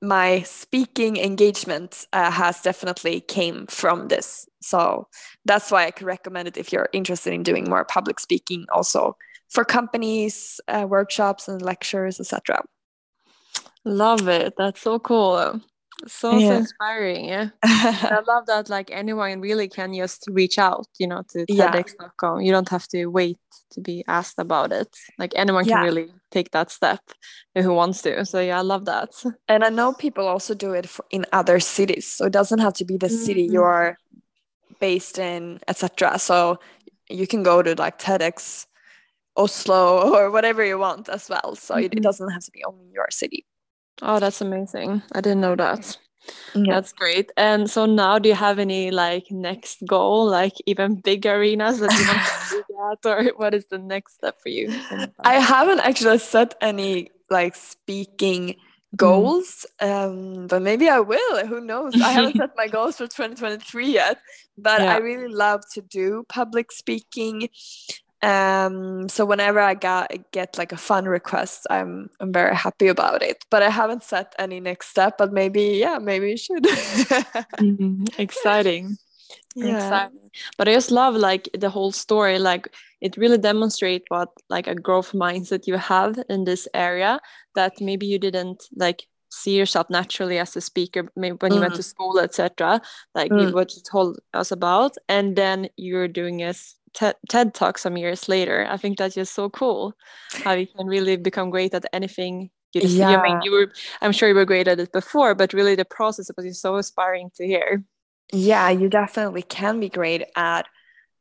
my 0.00 0.42
speaking 0.42 1.16
engagement 1.16 2.06
uh, 2.12 2.30
has 2.30 2.62
definitely 2.62 3.22
came 3.22 3.66
from 3.66 4.06
this. 4.06 4.46
So 4.62 5.08
that's 5.46 5.72
why 5.72 5.86
i 5.86 5.90
could 5.90 6.06
recommend 6.06 6.46
it 6.46 6.56
if 6.56 6.72
you're 6.72 6.90
interested 6.92 7.32
in 7.32 7.42
doing 7.42 7.64
more 7.68 7.84
public 7.84 8.20
speaking 8.20 8.66
also 8.72 9.16
for 9.48 9.64
companies 9.64 10.60
uh, 10.68 10.86
workshops 10.86 11.48
and 11.48 11.62
lectures 11.62 12.20
etc 12.20 12.62
love 13.84 14.28
it. 14.28 14.54
That's 14.58 14.82
so 14.82 14.98
cool 14.98 15.60
so, 16.06 16.36
yeah. 16.36 16.48
so 16.48 16.56
inspiring 16.56 17.24
yeah. 17.26 17.50
I 17.62 18.20
love 18.26 18.46
that 18.46 18.68
like 18.68 18.90
anyone 18.90 19.40
really 19.40 19.68
can 19.68 19.94
just 19.94 20.24
reach 20.30 20.58
out 20.58 20.86
you 20.98 21.06
know 21.06 21.22
to 21.30 21.46
tedx.com 21.46 22.40
you 22.40 22.52
don't 22.52 22.68
have 22.68 22.86
to 22.88 23.06
wait 23.06 23.38
to 23.72 23.80
be 23.80 24.04
asked 24.08 24.38
about 24.38 24.72
it. 24.72 24.88
Like 25.18 25.32
anyone 25.36 25.64
can 25.64 25.78
yeah. 25.78 25.84
really 25.84 26.08
take 26.30 26.50
that 26.50 26.70
step 26.70 27.00
who 27.54 27.72
wants 27.72 28.02
to. 28.02 28.24
So 28.24 28.40
yeah 28.40 28.58
i 28.58 28.62
love 28.62 28.84
that. 28.86 29.10
And 29.48 29.64
i 29.64 29.68
know 29.68 29.92
people 29.92 30.26
also 30.26 30.54
do 30.54 30.72
it 30.72 30.88
for, 30.88 31.04
in 31.10 31.26
other 31.32 31.60
cities. 31.60 32.06
So 32.06 32.26
it 32.26 32.32
doesn't 32.32 32.60
have 32.60 32.74
to 32.74 32.84
be 32.84 32.96
the 32.96 33.06
mm-hmm. 33.06 33.24
city 33.24 33.42
you're 33.42 33.96
based 34.78 35.18
in 35.18 35.60
etc 35.68 36.18
so 36.18 36.58
you 37.10 37.26
can 37.26 37.42
go 37.42 37.60
to 37.60 37.74
like 37.74 37.98
tedx 37.98 38.66
oslo 39.36 40.14
or 40.16 40.30
whatever 40.30 40.64
you 40.64 40.78
want 40.78 41.08
as 41.08 41.28
well. 41.28 41.54
So 41.56 41.74
mm-hmm. 41.74 41.84
it 41.84 42.02
doesn't 42.02 42.30
have 42.30 42.44
to 42.44 42.50
be 42.50 42.64
only 42.64 42.86
your 42.92 43.08
city 43.10 43.44
Oh, 44.02 44.18
that's 44.18 44.40
amazing. 44.40 45.02
I 45.12 45.20
didn't 45.20 45.40
know 45.40 45.56
that. 45.56 45.96
Yeah. 46.54 46.74
That's 46.74 46.92
great. 46.92 47.30
And 47.36 47.68
so 47.68 47.86
now 47.86 48.18
do 48.18 48.28
you 48.28 48.34
have 48.34 48.58
any 48.58 48.90
like 48.90 49.30
next 49.30 49.84
goal, 49.86 50.26
like 50.26 50.54
even 50.66 50.96
big 50.96 51.26
arenas 51.26 51.80
that 51.80 51.92
you 51.92 52.06
want 52.06 53.02
to 53.02 53.06
at, 53.10 53.26
or 53.28 53.32
what 53.36 53.54
is 53.54 53.66
the 53.66 53.78
next 53.78 54.14
step 54.14 54.40
for 54.42 54.48
you? 54.48 54.68
I 55.20 55.34
haven't 55.34 55.80
actually 55.80 56.18
set 56.18 56.54
any 56.60 57.10
like 57.30 57.56
speaking 57.56 58.48
mm. 58.48 58.56
goals 58.96 59.64
um 59.80 60.48
but 60.48 60.60
maybe 60.60 60.88
i 60.88 60.98
will 60.98 61.46
who 61.46 61.60
knows 61.60 61.94
i 62.02 62.10
haven't 62.10 62.36
set 62.36 62.50
my 62.56 62.66
goals 62.66 62.96
for 62.96 63.06
2023 63.06 63.86
yet 63.86 64.18
but 64.58 64.80
yeah. 64.80 64.94
i 64.94 64.96
really 64.98 65.32
love 65.32 65.62
to 65.72 65.80
do 65.80 66.24
public 66.28 66.72
speaking 66.72 67.48
um 68.22 69.08
so 69.08 69.24
whenever 69.24 69.58
i 69.58 69.72
got 69.74 70.10
get 70.30 70.58
like 70.58 70.72
a 70.72 70.76
fun 70.76 71.06
request 71.06 71.66
i'm 71.70 72.10
i'm 72.20 72.32
very 72.32 72.54
happy 72.54 72.88
about 72.88 73.22
it 73.22 73.44
but 73.50 73.62
i 73.62 73.70
haven't 73.70 74.02
set 74.02 74.34
any 74.38 74.60
next 74.60 74.88
step 74.88 75.16
but 75.16 75.32
maybe 75.32 75.62
yeah 75.62 75.98
maybe 75.98 76.30
you 76.30 76.36
should 76.36 76.62
mm-hmm. 76.64 78.04
exciting 78.18 78.98
yeah 79.56 79.76
exciting. 79.76 80.30
but 80.58 80.68
i 80.68 80.74
just 80.74 80.90
love 80.90 81.14
like 81.14 81.48
the 81.58 81.70
whole 81.70 81.92
story 81.92 82.38
like 82.38 82.68
it 83.00 83.16
really 83.16 83.38
demonstrates 83.38 84.04
what 84.08 84.28
like 84.50 84.66
a 84.66 84.74
growth 84.74 85.12
mindset 85.12 85.66
you 85.66 85.76
have 85.76 86.18
in 86.28 86.44
this 86.44 86.68
area 86.74 87.18
that 87.54 87.72
maybe 87.80 88.06
you 88.06 88.18
didn't 88.18 88.64
like 88.76 89.06
see 89.30 89.56
yourself 89.56 89.88
naturally 89.88 90.38
as 90.38 90.56
a 90.56 90.60
speaker 90.60 91.08
maybe 91.16 91.36
when 91.40 91.52
mm. 91.52 91.54
you 91.54 91.60
went 91.60 91.74
to 91.74 91.80
mm. 91.80 91.84
school 91.84 92.18
etc 92.18 92.80
like 93.14 93.30
mm. 93.30 93.52
what 93.54 93.74
you 93.74 93.82
told 93.82 94.18
us 94.34 94.50
about 94.50 94.96
and 95.08 95.36
then 95.36 95.68
you're 95.76 96.08
doing 96.08 96.42
a 96.42 96.52
TED, 96.94 97.16
TED 97.28 97.54
Talk 97.54 97.78
some 97.78 97.96
years 97.96 98.28
later. 98.28 98.66
I 98.68 98.76
think 98.76 98.98
that's 98.98 99.14
just 99.14 99.34
so 99.34 99.48
cool 99.50 99.94
how 100.44 100.52
you 100.52 100.66
can 100.66 100.86
really 100.86 101.16
become 101.16 101.50
great 101.50 101.74
at 101.74 101.86
anything. 101.92 102.50
You 102.72 102.82
just, 102.82 102.94
yeah. 102.94 103.16
I 103.16 103.22
mean, 103.22 103.40
you 103.42 103.52
were, 103.52 103.72
I'm 104.00 104.12
sure 104.12 104.28
you 104.28 104.34
were 104.34 104.44
great 104.44 104.68
at 104.68 104.78
it 104.78 104.92
before, 104.92 105.34
but 105.34 105.52
really 105.52 105.74
the 105.74 105.84
process 105.84 106.30
was 106.36 106.60
so 106.60 106.76
inspiring 106.76 107.30
to 107.36 107.46
hear. 107.46 107.82
Yeah, 108.32 108.70
you 108.70 108.88
definitely 108.88 109.42
can 109.42 109.80
be 109.80 109.88
great 109.88 110.24
at 110.36 110.66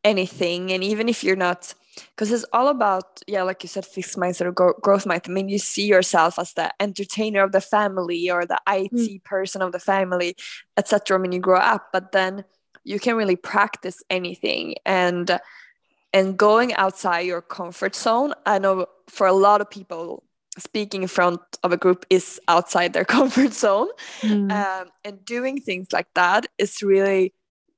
anything. 0.04 0.72
And 0.72 0.84
even 0.84 1.10
if 1.10 1.24
you're 1.24 1.36
not, 1.36 1.74
because 2.16 2.32
it's 2.32 2.46
all 2.54 2.68
about, 2.68 3.22
yeah, 3.28 3.44
like 3.44 3.64
you 3.64 3.70
said, 3.70 3.86
fixed 3.86 4.16
mindset 4.16 4.46
or 4.46 4.52
growth 4.52 5.06
mindset. 5.06 5.30
I 5.30 5.34
mean, 5.34 5.50
you 5.50 5.60
see 5.60 5.88
yourself 5.88 6.38
as 6.40 6.54
the 6.54 6.72
entertainer 6.80 7.44
of 7.44 7.52
the 7.52 7.62
family 7.62 8.30
or 8.30 8.46
the 8.46 8.60
IT 8.68 8.92
mm. 8.92 9.24
person 9.24 9.62
of 9.62 9.72
the 9.72 9.80
family, 9.80 10.36
etc. 10.78 11.20
when 11.20 11.32
you 11.32 11.40
grow 11.40 11.60
up. 11.60 11.90
But 11.92 12.12
then 12.12 12.46
you 12.84 13.00
can 13.00 13.16
really 13.16 13.36
practice 13.36 14.02
anything 14.10 14.76
and 14.86 15.40
and 16.14 16.38
going 16.38 16.74
outside 16.74 17.22
your 17.22 17.42
comfort 17.42 17.96
zone 17.96 18.34
i 18.46 18.58
know 18.58 18.86
for 19.08 19.28
a 19.28 19.34
lot 19.34 19.62
of 19.62 19.70
people 19.70 20.24
speaking 20.58 21.04
in 21.04 21.08
front 21.08 21.40
of 21.64 21.72
a 21.72 21.78
group 21.78 22.06
is 22.10 22.40
outside 22.48 22.94
their 22.94 23.06
comfort 23.18 23.54
zone 23.54 23.90
mm. 24.22 24.52
um, 24.52 24.90
and 25.04 25.24
doing 25.26 25.60
things 25.60 25.88
like 25.92 26.08
that 26.16 26.46
is 26.58 26.82
really 26.84 27.34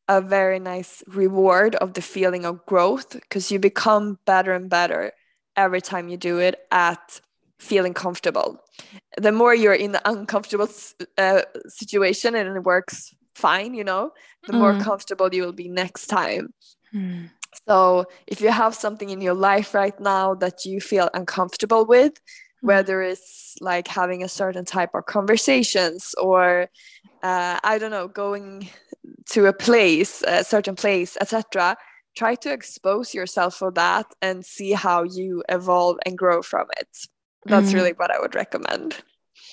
a 0.08 0.20
very 0.20 0.60
nice 0.60 1.04
reward 1.08 1.76
of 1.76 1.94
the 1.94 2.02
feeling 2.02 2.46
of 2.46 2.66
growth 2.66 3.14
because 3.14 3.52
you 3.52 3.60
become 3.60 4.18
better 4.26 4.54
and 4.54 4.70
better 4.70 5.12
every 5.56 5.82
time 5.82 6.10
you 6.10 6.18
do 6.18 6.40
it 6.40 6.60
at 6.72 7.22
feeling 7.60 7.94
comfortable 7.94 8.60
the 9.18 9.32
more 9.32 9.54
you're 9.54 9.74
in 9.74 9.92
the 9.92 10.10
uncomfortable 10.10 10.68
uh, 11.18 11.42
situation 11.68 12.34
and 12.36 12.58
it 12.58 12.64
works 12.64 13.14
fine 13.36 13.74
you 13.74 13.84
know 13.84 14.12
the 14.48 14.54
mm. 14.54 14.60
more 14.60 14.78
comfortable 14.80 15.34
you 15.34 15.44
will 15.44 15.54
be 15.54 15.70
next 15.70 16.08
time 16.08 16.52
mm. 16.94 17.30
So 17.68 18.06
if 18.28 18.42
you 18.42 18.50
have 18.50 18.74
something 18.74 19.10
in 19.10 19.22
your 19.22 19.34
life 19.34 19.74
right 19.74 20.00
now 20.00 20.34
that 20.36 20.66
you 20.66 20.80
feel 20.80 21.10
uncomfortable 21.14 21.86
with 21.86 22.14
whether 22.62 23.02
it's 23.02 23.56
like 23.60 23.88
having 23.88 24.24
a 24.24 24.30
certain 24.30 24.66
type 24.66 24.92
of 24.94 25.06
conversations 25.06 26.14
or 26.22 26.68
uh, 27.24 27.60
i 27.64 27.78
don't 27.78 27.92
know 27.92 28.08
going 28.08 28.70
to 29.30 29.46
a 29.48 29.54
place 29.54 30.24
a 30.28 30.44
certain 30.44 30.76
place 30.76 31.18
etc 31.22 31.76
try 32.16 32.36
to 32.36 32.52
expose 32.52 33.14
yourself 33.14 33.56
for 33.56 33.72
that 33.72 34.06
and 34.22 34.46
see 34.46 34.72
how 34.72 35.04
you 35.04 35.44
evolve 35.50 35.98
and 36.06 36.18
grow 36.18 36.42
from 36.42 36.68
it 36.78 36.90
that's 37.46 37.72
mm. 37.72 37.76
really 37.76 37.94
what 37.94 38.12
i 38.12 38.20
would 38.20 38.36
recommend 38.36 39.02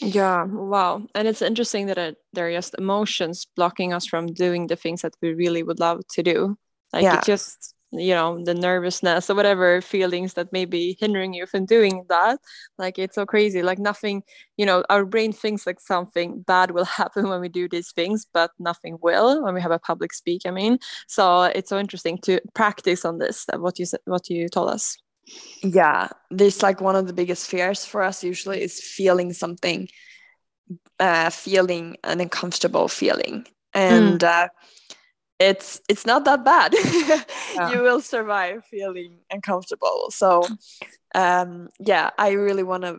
yeah, 0.00 0.44
wow. 0.44 1.02
And 1.14 1.26
it's 1.26 1.42
interesting 1.42 1.87
that 1.87 1.98
it, 1.98 2.16
they're 2.32 2.52
just 2.52 2.74
emotions 2.78 3.46
blocking 3.56 3.92
us 3.92 4.06
from 4.06 4.26
doing 4.26 4.66
the 4.66 4.76
things 4.76 5.02
that 5.02 5.14
we 5.20 5.34
really 5.34 5.62
would 5.62 5.80
love 5.80 6.02
to 6.12 6.22
do. 6.22 6.56
Like 6.92 7.02
yeah. 7.02 7.18
it 7.18 7.24
just, 7.24 7.74
you 7.92 8.14
know, 8.14 8.42
the 8.44 8.55
nervousness 8.55 9.31
or 9.31 9.35
whatever 9.35 9.81
feelings 9.81 10.35
that 10.35 10.53
may 10.53 10.64
be 10.64 10.96
hindering 11.01 11.33
you 11.33 11.46
from 11.46 11.66
doing 11.66 12.05
that. 12.09 12.38
Like 12.77 12.98
it's 12.98 13.14
so 13.14 13.24
crazy. 13.24 13.62
Like 13.62 13.79
nothing, 13.79 14.22
you 14.57 14.66
know, 14.66 14.85
our 14.90 15.05
brain 15.05 15.33
thinks 15.33 15.66
like 15.66 15.81
something 15.81 16.42
bad 16.42 16.72
will 16.72 16.85
happen 17.01 17.29
when 17.29 17.40
we 17.40 17.48
do 17.48 17.68
these 17.68 17.92
things, 17.92 18.27
but 18.33 18.51
nothing 18.59 18.98
will 19.03 19.42
when 19.42 19.55
we 19.55 19.61
have 19.61 19.70
a 19.70 19.79
public 19.79 20.12
speak. 20.12 20.42
I 20.44 20.51
mean, 20.51 20.79
so 21.07 21.44
it's 21.44 21.70
so 21.70 21.79
interesting 21.79 22.18
to 22.22 22.40
practice 22.55 23.05
on 23.05 23.18
this. 23.18 23.46
What 23.57 23.79
you 23.79 23.87
what 24.05 24.29
you 24.29 24.48
told 24.48 24.70
us 24.70 24.96
yeah 25.62 26.09
this 26.31 26.62
like 26.62 26.81
one 26.81 26.96
of 26.96 27.07
the 27.07 27.12
biggest 27.12 27.48
fears 27.48 27.85
for 27.85 28.03
us 28.03 28.24
usually 28.24 28.62
is 28.62 28.81
feeling 28.81 29.33
something 29.33 29.88
uh 31.01 31.31
feeling 31.31 31.96
an 32.05 32.20
uncomfortable 32.20 32.88
feeling 32.88 33.46
and 33.74 34.20
mm. 34.20 34.27
uh 34.27 34.48
it's 35.38 35.81
it's 35.88 36.05
not 36.05 36.24
that 36.24 36.44
bad 36.44 36.74
yeah. 37.55 37.70
you 37.72 37.81
will 37.83 38.01
survive 38.01 38.64
feeling 38.64 39.18
uncomfortable 39.31 40.11
so 40.11 40.42
um 41.14 41.68
yeah 41.79 42.11
i 42.18 42.31
really 42.31 42.62
want 42.62 42.83
to 42.83 42.98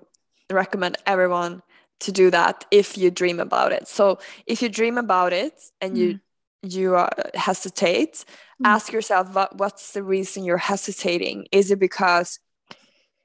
recommend 0.50 0.98
everyone 1.06 1.62
to 2.00 2.12
do 2.12 2.32
that 2.32 2.66
if 2.72 2.98
you 2.98 3.12
dream 3.12 3.40
about 3.40 3.72
it 3.72 3.88
so 3.88 4.18
if 4.46 4.62
you 4.62 4.70
dream 4.70 4.98
about 4.98 5.34
it 5.34 5.62
and 5.82 5.96
mm. 5.96 6.00
you 6.00 6.20
you 6.62 6.96
uh, 6.96 7.10
hesitate 7.36 8.26
mm. 8.62 8.66
ask 8.66 8.92
yourself 8.92 9.34
what, 9.34 9.58
what's 9.58 9.92
the 9.94 10.04
reason 10.04 10.44
you're 10.44 10.58
hesitating 10.58 11.46
is 11.52 11.72
it 11.72 11.80
because 11.80 12.40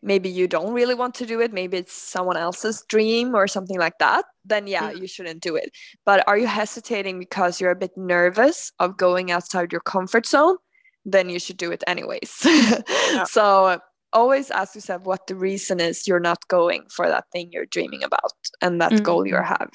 maybe 0.05 0.29
you 0.29 0.47
don't 0.47 0.73
really 0.73 0.95
want 0.95 1.15
to 1.15 1.27
do 1.27 1.41
it 1.41 1.53
maybe 1.53 1.79
it's 1.79 1.93
someone 1.93 2.37
else's 2.37 2.85
dream 2.89 3.35
or 3.35 3.49
something 3.49 3.79
like 3.79 3.99
that 3.99 4.25
then 4.45 4.67
yeah 4.67 4.93
mm. 4.93 5.01
you 5.01 5.07
shouldn't 5.07 5.43
do 5.43 5.57
it 5.57 5.71
but 6.05 6.23
are 6.29 6.39
you 6.39 6.47
hesitating 6.47 7.19
because 7.19 7.61
you're 7.61 7.71
a 7.71 7.77
bit 7.77 7.97
nervous 7.97 8.71
of 8.79 8.97
going 8.97 9.31
outside 9.31 9.73
your 9.73 9.81
comfort 9.81 10.27
zone 10.27 10.57
then 11.05 11.29
you 11.29 11.39
should 11.39 11.57
do 11.57 11.73
it 11.73 11.83
anyways 11.87 12.41
yeah. 12.45 13.25
so 13.25 13.79
always 14.13 14.51
ask 14.51 14.75
yourself 14.75 15.03
what 15.03 15.27
the 15.27 15.35
reason 15.35 15.81
is 15.81 16.07
you're 16.07 16.21
not 16.21 16.47
going 16.49 16.85
for 16.89 17.09
that 17.09 17.25
thing 17.33 17.51
you're 17.51 17.67
dreaming 17.67 18.05
about 18.05 18.33
and 18.61 18.81
that 18.81 18.93
mm. 18.93 19.03
goal 19.03 19.27
you 19.27 19.35
have 19.35 19.71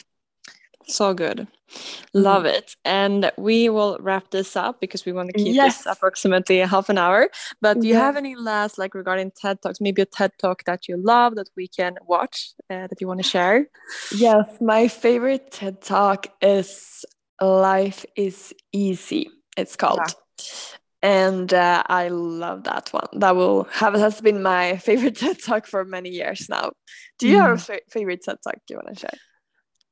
so 0.85 1.13
good. 1.13 1.47
Love 2.13 2.43
mm. 2.43 2.53
it. 2.53 2.75
And 2.83 3.31
we 3.37 3.69
will 3.69 3.97
wrap 3.99 4.31
this 4.31 4.55
up 4.55 4.79
because 4.81 5.05
we 5.05 5.11
want 5.11 5.29
to 5.29 5.33
keep 5.33 5.55
yes. 5.55 5.77
this 5.77 5.85
approximately 5.85 6.59
half 6.59 6.89
an 6.89 6.97
hour. 6.97 7.29
But 7.61 7.79
do 7.79 7.87
you 7.87 7.95
have 7.95 8.15
any 8.15 8.35
last, 8.35 8.77
like 8.77 8.95
regarding 8.95 9.31
TED 9.31 9.61
Talks, 9.61 9.79
maybe 9.79 10.01
a 10.01 10.05
TED 10.05 10.31
Talk 10.39 10.63
that 10.65 10.87
you 10.87 10.97
love 10.97 11.35
that 11.35 11.49
we 11.55 11.67
can 11.67 11.95
watch 12.07 12.53
uh, 12.69 12.87
that 12.87 12.99
you 12.99 13.07
want 13.07 13.21
to 13.21 13.27
share? 13.27 13.67
Yes, 14.15 14.45
my 14.61 14.87
favorite 14.87 15.51
TED 15.51 15.81
Talk 15.81 16.27
is 16.41 17.05
Life 17.41 18.05
is 18.15 18.53
Easy, 18.73 19.29
it's 19.55 19.75
called. 19.75 19.99
Yeah. 19.99 20.45
And 21.01 21.53
uh, 21.53 21.83
I 21.87 22.09
love 22.09 22.65
that 22.65 22.89
one. 22.91 23.07
That 23.13 23.35
will 23.35 23.65
have 23.71 23.93
has 23.93 24.19
been 24.19 24.43
my 24.43 24.77
favorite 24.87 25.15
TED 25.15 25.41
Talk 25.41 25.65
for 25.65 25.85
many 25.85 26.09
years 26.09 26.47
now. 26.49 26.71
Do 27.19 27.27
you 27.27 27.37
mm. 27.37 27.41
have 27.41 27.51
a 27.51 27.57
fa- 27.57 27.79
favorite 27.89 28.21
TED 28.23 28.37
Talk 28.43 28.55
you 28.69 28.75
want 28.75 28.95
to 28.95 28.99
share? 28.99 29.19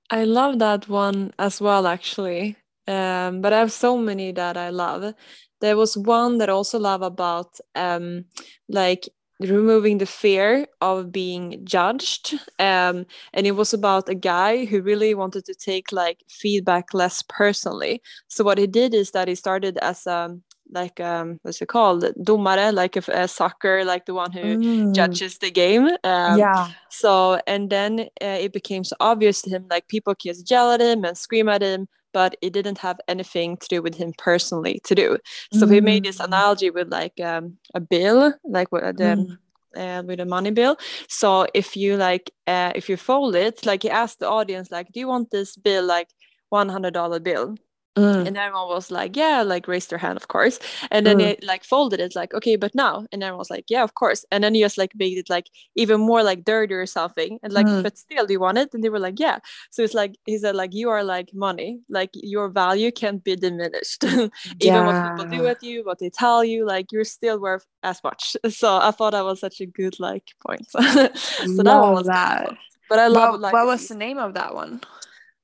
I 0.09 0.23
love 0.23 0.59
that 0.59 0.87
one 0.87 1.33
as 1.37 1.59
well, 1.61 1.85
actually. 1.87 2.55
Um, 2.87 3.41
but 3.41 3.51
I 3.53 3.59
have 3.59 3.71
so 3.71 3.97
many 3.97 4.31
that 4.31 4.55
I 4.55 4.69
love. 4.69 5.13
There 5.59 5.75
was 5.75 5.97
one 5.97 6.37
that 6.37 6.49
I 6.49 6.53
also 6.53 6.79
love 6.79 7.01
about 7.01 7.59
um, 7.75 8.25
like 8.69 9.09
removing 9.39 9.97
the 9.97 10.05
fear 10.05 10.67
of 10.81 11.11
being 11.11 11.61
judged 11.63 12.33
um, 12.57 13.05
and 13.33 13.45
it 13.45 13.51
was 13.51 13.71
about 13.71 14.09
a 14.09 14.15
guy 14.15 14.65
who 14.65 14.81
really 14.81 15.13
wanted 15.13 15.45
to 15.45 15.53
take 15.53 15.91
like 15.91 16.23
feedback 16.27 16.91
less 16.91 17.21
personally 17.29 18.01
so 18.27 18.43
what 18.43 18.57
he 18.57 18.65
did 18.65 18.95
is 18.95 19.11
that 19.11 19.27
he 19.27 19.35
started 19.35 19.77
as 19.77 20.07
a 20.07 20.35
like 20.71 20.99
um 20.99 21.39
what's 21.43 21.61
it 21.61 21.67
called 21.67 22.03
domare 22.19 22.73
like 22.73 22.95
a, 22.95 23.03
a 23.11 23.27
soccer 23.27 23.83
like 23.85 24.05
the 24.05 24.13
one 24.13 24.31
who 24.31 24.57
mm. 24.57 24.95
judges 24.95 25.37
the 25.37 25.51
game 25.51 25.87
um, 26.03 26.37
yeah 26.37 26.69
so 26.89 27.39
and 27.47 27.69
then 27.69 28.01
uh, 28.21 28.37
it 28.39 28.53
became 28.53 28.83
so 28.83 28.95
obvious 28.99 29.41
to 29.41 29.49
him 29.49 29.65
like 29.69 29.87
people 29.87 30.13
just 30.19 30.49
yell 30.49 30.71
at 30.71 30.81
him 30.81 31.03
and 31.03 31.17
scream 31.17 31.49
at 31.49 31.61
him 31.61 31.87
but 32.13 32.35
it 32.41 32.53
didn't 32.53 32.77
have 32.77 32.99
anything 33.07 33.57
to 33.57 33.67
do 33.67 33.81
with 33.81 33.95
him 33.95 34.13
personally 34.17 34.79
to 34.83 34.95
do 34.95 35.17
so 35.53 35.65
mm. 35.65 35.73
he 35.73 35.81
made 35.81 36.03
this 36.03 36.19
mm. 36.19 36.25
analogy 36.25 36.69
with 36.69 36.91
like 36.91 37.19
um, 37.21 37.57
a 37.73 37.79
bill 37.79 38.33
like 38.45 38.71
with 38.71 38.97
the 38.97 39.03
mm. 39.03 39.37
Uh, 39.75 40.01
with 40.07 40.19
a 40.19 40.25
money 40.25 40.49
bill. 40.49 40.75
So 41.07 41.45
if 41.53 41.77
you 41.77 41.97
like, 41.97 42.31
uh, 42.47 42.71
if 42.73 42.89
you 42.89 42.97
fold 42.97 43.35
it, 43.35 43.63
like 43.63 43.83
he 43.83 43.91
asked 43.91 44.19
the 44.19 44.27
audience, 44.27 44.71
like, 44.71 44.91
do 44.91 44.99
you 44.99 45.07
want 45.07 45.29
this 45.29 45.55
bill 45.55 45.83
like 45.83 46.09
one 46.49 46.67
hundred 46.67 46.95
dollar 46.95 47.19
bill? 47.19 47.57
Mm. 47.97 48.27
And 48.27 48.37
everyone 48.37 48.67
was 48.67 48.91
like, 48.91 49.15
yeah, 49.15 49.41
like 49.41 49.67
raised 49.67 49.89
their 49.89 49.97
hand, 49.97 50.17
of 50.17 50.27
course. 50.27 50.59
And 50.91 51.05
then 51.05 51.17
mm. 51.17 51.27
it 51.27 51.43
like 51.43 51.63
folded 51.63 51.99
it, 51.99 52.15
like, 52.15 52.33
okay, 52.33 52.55
but 52.55 52.73
now. 52.75 53.05
And 53.11 53.23
everyone 53.23 53.39
was 53.39 53.49
like, 53.49 53.65
yeah, 53.69 53.83
of 53.83 53.93
course. 53.95 54.25
And 54.31 54.43
then 54.43 54.53
he 54.53 54.61
just 54.61 54.77
like 54.77 54.91
made 54.95 55.17
it 55.17 55.29
like 55.29 55.49
even 55.75 55.99
more 55.99 56.23
like 56.23 56.45
dirty 56.45 56.73
or 56.73 56.85
something. 56.85 57.39
And 57.43 57.53
like, 57.53 57.65
mm. 57.65 57.83
but 57.83 57.97
still, 57.97 58.25
do 58.25 58.33
you 58.33 58.39
want 58.39 58.57
it? 58.57 58.73
And 58.73 58.83
they 58.83 58.89
were 58.89 58.99
like, 58.99 59.19
yeah. 59.19 59.39
So 59.71 59.81
it's 59.81 59.93
like, 59.93 60.15
he 60.25 60.37
said, 60.37 60.55
like, 60.55 60.73
you 60.73 60.89
are 60.89 61.03
like 61.03 61.33
money, 61.33 61.81
like 61.89 62.11
your 62.13 62.49
value 62.49 62.91
can't 62.91 63.23
be 63.23 63.35
diminished. 63.35 64.03
even 64.03 64.31
yeah. 64.59 64.85
what 64.85 65.17
people 65.17 65.37
do 65.37 65.43
with 65.43 65.63
you, 65.63 65.83
what 65.83 65.99
they 65.99 66.09
tell 66.09 66.43
you, 66.43 66.65
like, 66.65 66.91
you're 66.91 67.03
still 67.03 67.39
worth 67.39 67.65
as 67.83 68.03
much. 68.03 68.35
So 68.57 68.77
I 68.77 68.91
thought 68.91 69.11
that 69.11 69.23
was 69.23 69.39
such 69.39 69.61
a 69.61 69.65
good 69.65 69.99
like 69.99 70.23
point. 70.45 70.65
so 70.71 70.79
love 70.81 71.65
that 71.65 71.91
was 71.91 72.07
that. 72.07 72.57
But 72.89 72.99
I 72.99 73.07
love 73.07 73.33
what, 73.33 73.41
like, 73.41 73.53
what 73.53 73.65
was 73.65 73.87
the 73.87 73.95
name 73.95 74.17
of 74.17 74.33
that 74.33 74.55
one? 74.55 74.81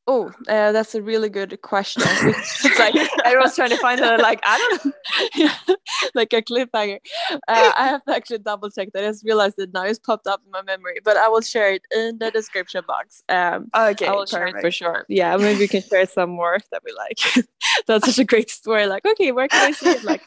Oh, 0.05 0.33
uh, 0.49 0.73
that's 0.73 0.95
a 0.95 1.01
really 1.01 1.29
good 1.29 1.61
question. 1.61 2.03
it's 2.07 2.79
like 2.79 2.93
everyone's 3.23 3.55
trying 3.55 3.69
to 3.69 3.77
find 3.77 4.01
a 4.01 4.17
like 4.17 4.41
I 4.45 4.57
don't 4.57 4.85
know, 4.85 4.91
yeah, 5.35 5.55
like 6.13 6.33
a 6.33 6.41
cliffhanger. 6.41 6.99
Uh, 7.31 7.71
I 7.77 7.87
have 7.87 8.03
to 8.05 8.15
actually 8.15 8.39
double 8.39 8.69
check 8.69 8.89
that. 8.93 9.03
I 9.05 9.07
just 9.07 9.23
realized 9.23 9.55
it 9.59 9.69
now. 9.73 9.83
It's 9.83 9.99
popped 9.99 10.27
up 10.27 10.41
in 10.45 10.51
my 10.51 10.61
memory, 10.61 10.99
but 11.05 11.15
I 11.15 11.29
will 11.29 11.41
share 11.41 11.71
it 11.71 11.83
in 11.95 12.17
the 12.17 12.31
description 12.31 12.83
box. 12.85 13.23
Um, 13.29 13.69
okay, 13.73 14.07
I 14.07 14.11
will 14.11 14.25
perfect. 14.25 14.31
share 14.31 14.47
it 14.47 14.61
for 14.61 14.71
sure. 14.71 15.05
Yeah, 15.07 15.37
maybe 15.37 15.59
we 15.59 15.67
can 15.69 15.81
share 15.81 16.05
some 16.05 16.31
more 16.31 16.57
that 16.71 16.81
we 16.83 16.91
like. 16.91 17.47
that's 17.87 18.05
such 18.05 18.19
a 18.19 18.25
great 18.25 18.49
story. 18.49 18.87
Like, 18.87 19.05
okay, 19.05 19.31
where 19.31 19.47
can 19.47 19.69
I 19.69 19.71
see 19.71 19.89
it? 19.89 20.03
Like, 20.03 20.25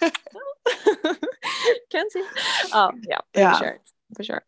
can't 1.91 2.11
see. 2.11 2.25
Oh, 2.73 2.93
yeah, 3.07 3.19
yeah, 3.35 3.61
it 3.61 3.81
for 4.17 4.25
sure 4.25 4.43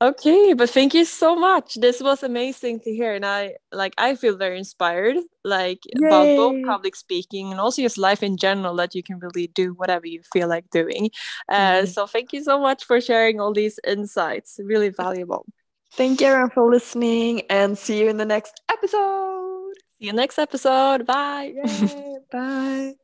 okay 0.00 0.54
but 0.54 0.70
thank 0.70 0.94
you 0.94 1.04
so 1.04 1.34
much. 1.36 1.74
This 1.74 2.00
was 2.00 2.22
amazing 2.22 2.80
to 2.80 2.90
hear 2.90 3.14
and 3.14 3.26
i 3.26 3.54
like 3.72 3.94
i 3.98 4.14
feel 4.14 4.36
very 4.36 4.58
inspired 4.58 5.16
like 5.44 5.80
Yay. 5.86 6.06
about 6.06 6.36
both 6.36 6.64
public 6.64 6.96
speaking 6.96 7.50
and 7.50 7.60
also 7.60 7.82
just 7.82 7.98
life 7.98 8.22
in 8.22 8.36
general 8.36 8.76
that 8.76 8.94
you 8.94 9.02
can 9.02 9.18
really 9.18 9.48
do 9.48 9.74
whatever 9.74 10.06
you 10.06 10.22
feel 10.32 10.48
like 10.48 10.70
doing. 10.70 11.10
Uh, 11.48 11.82
mm. 11.82 11.88
so 11.88 12.06
thank 12.06 12.32
you 12.32 12.42
so 12.42 12.60
much 12.60 12.84
for 12.84 13.00
sharing 13.00 13.40
all 13.40 13.52
these 13.52 13.78
insights. 13.86 14.58
Really 14.62 14.90
valuable. 14.90 15.44
Thank 15.94 16.20
you 16.20 16.28
everyone 16.28 16.50
for 16.50 16.70
listening 16.70 17.42
and 17.50 17.76
see 17.76 18.00
you 18.00 18.08
in 18.08 18.16
the 18.16 18.24
next 18.24 18.62
episode. 18.70 19.74
See 19.98 20.06
you 20.06 20.12
next 20.12 20.38
episode. 20.38 21.06
Bye. 21.06 21.52
Yay. 21.54 22.18
bye 22.30 22.94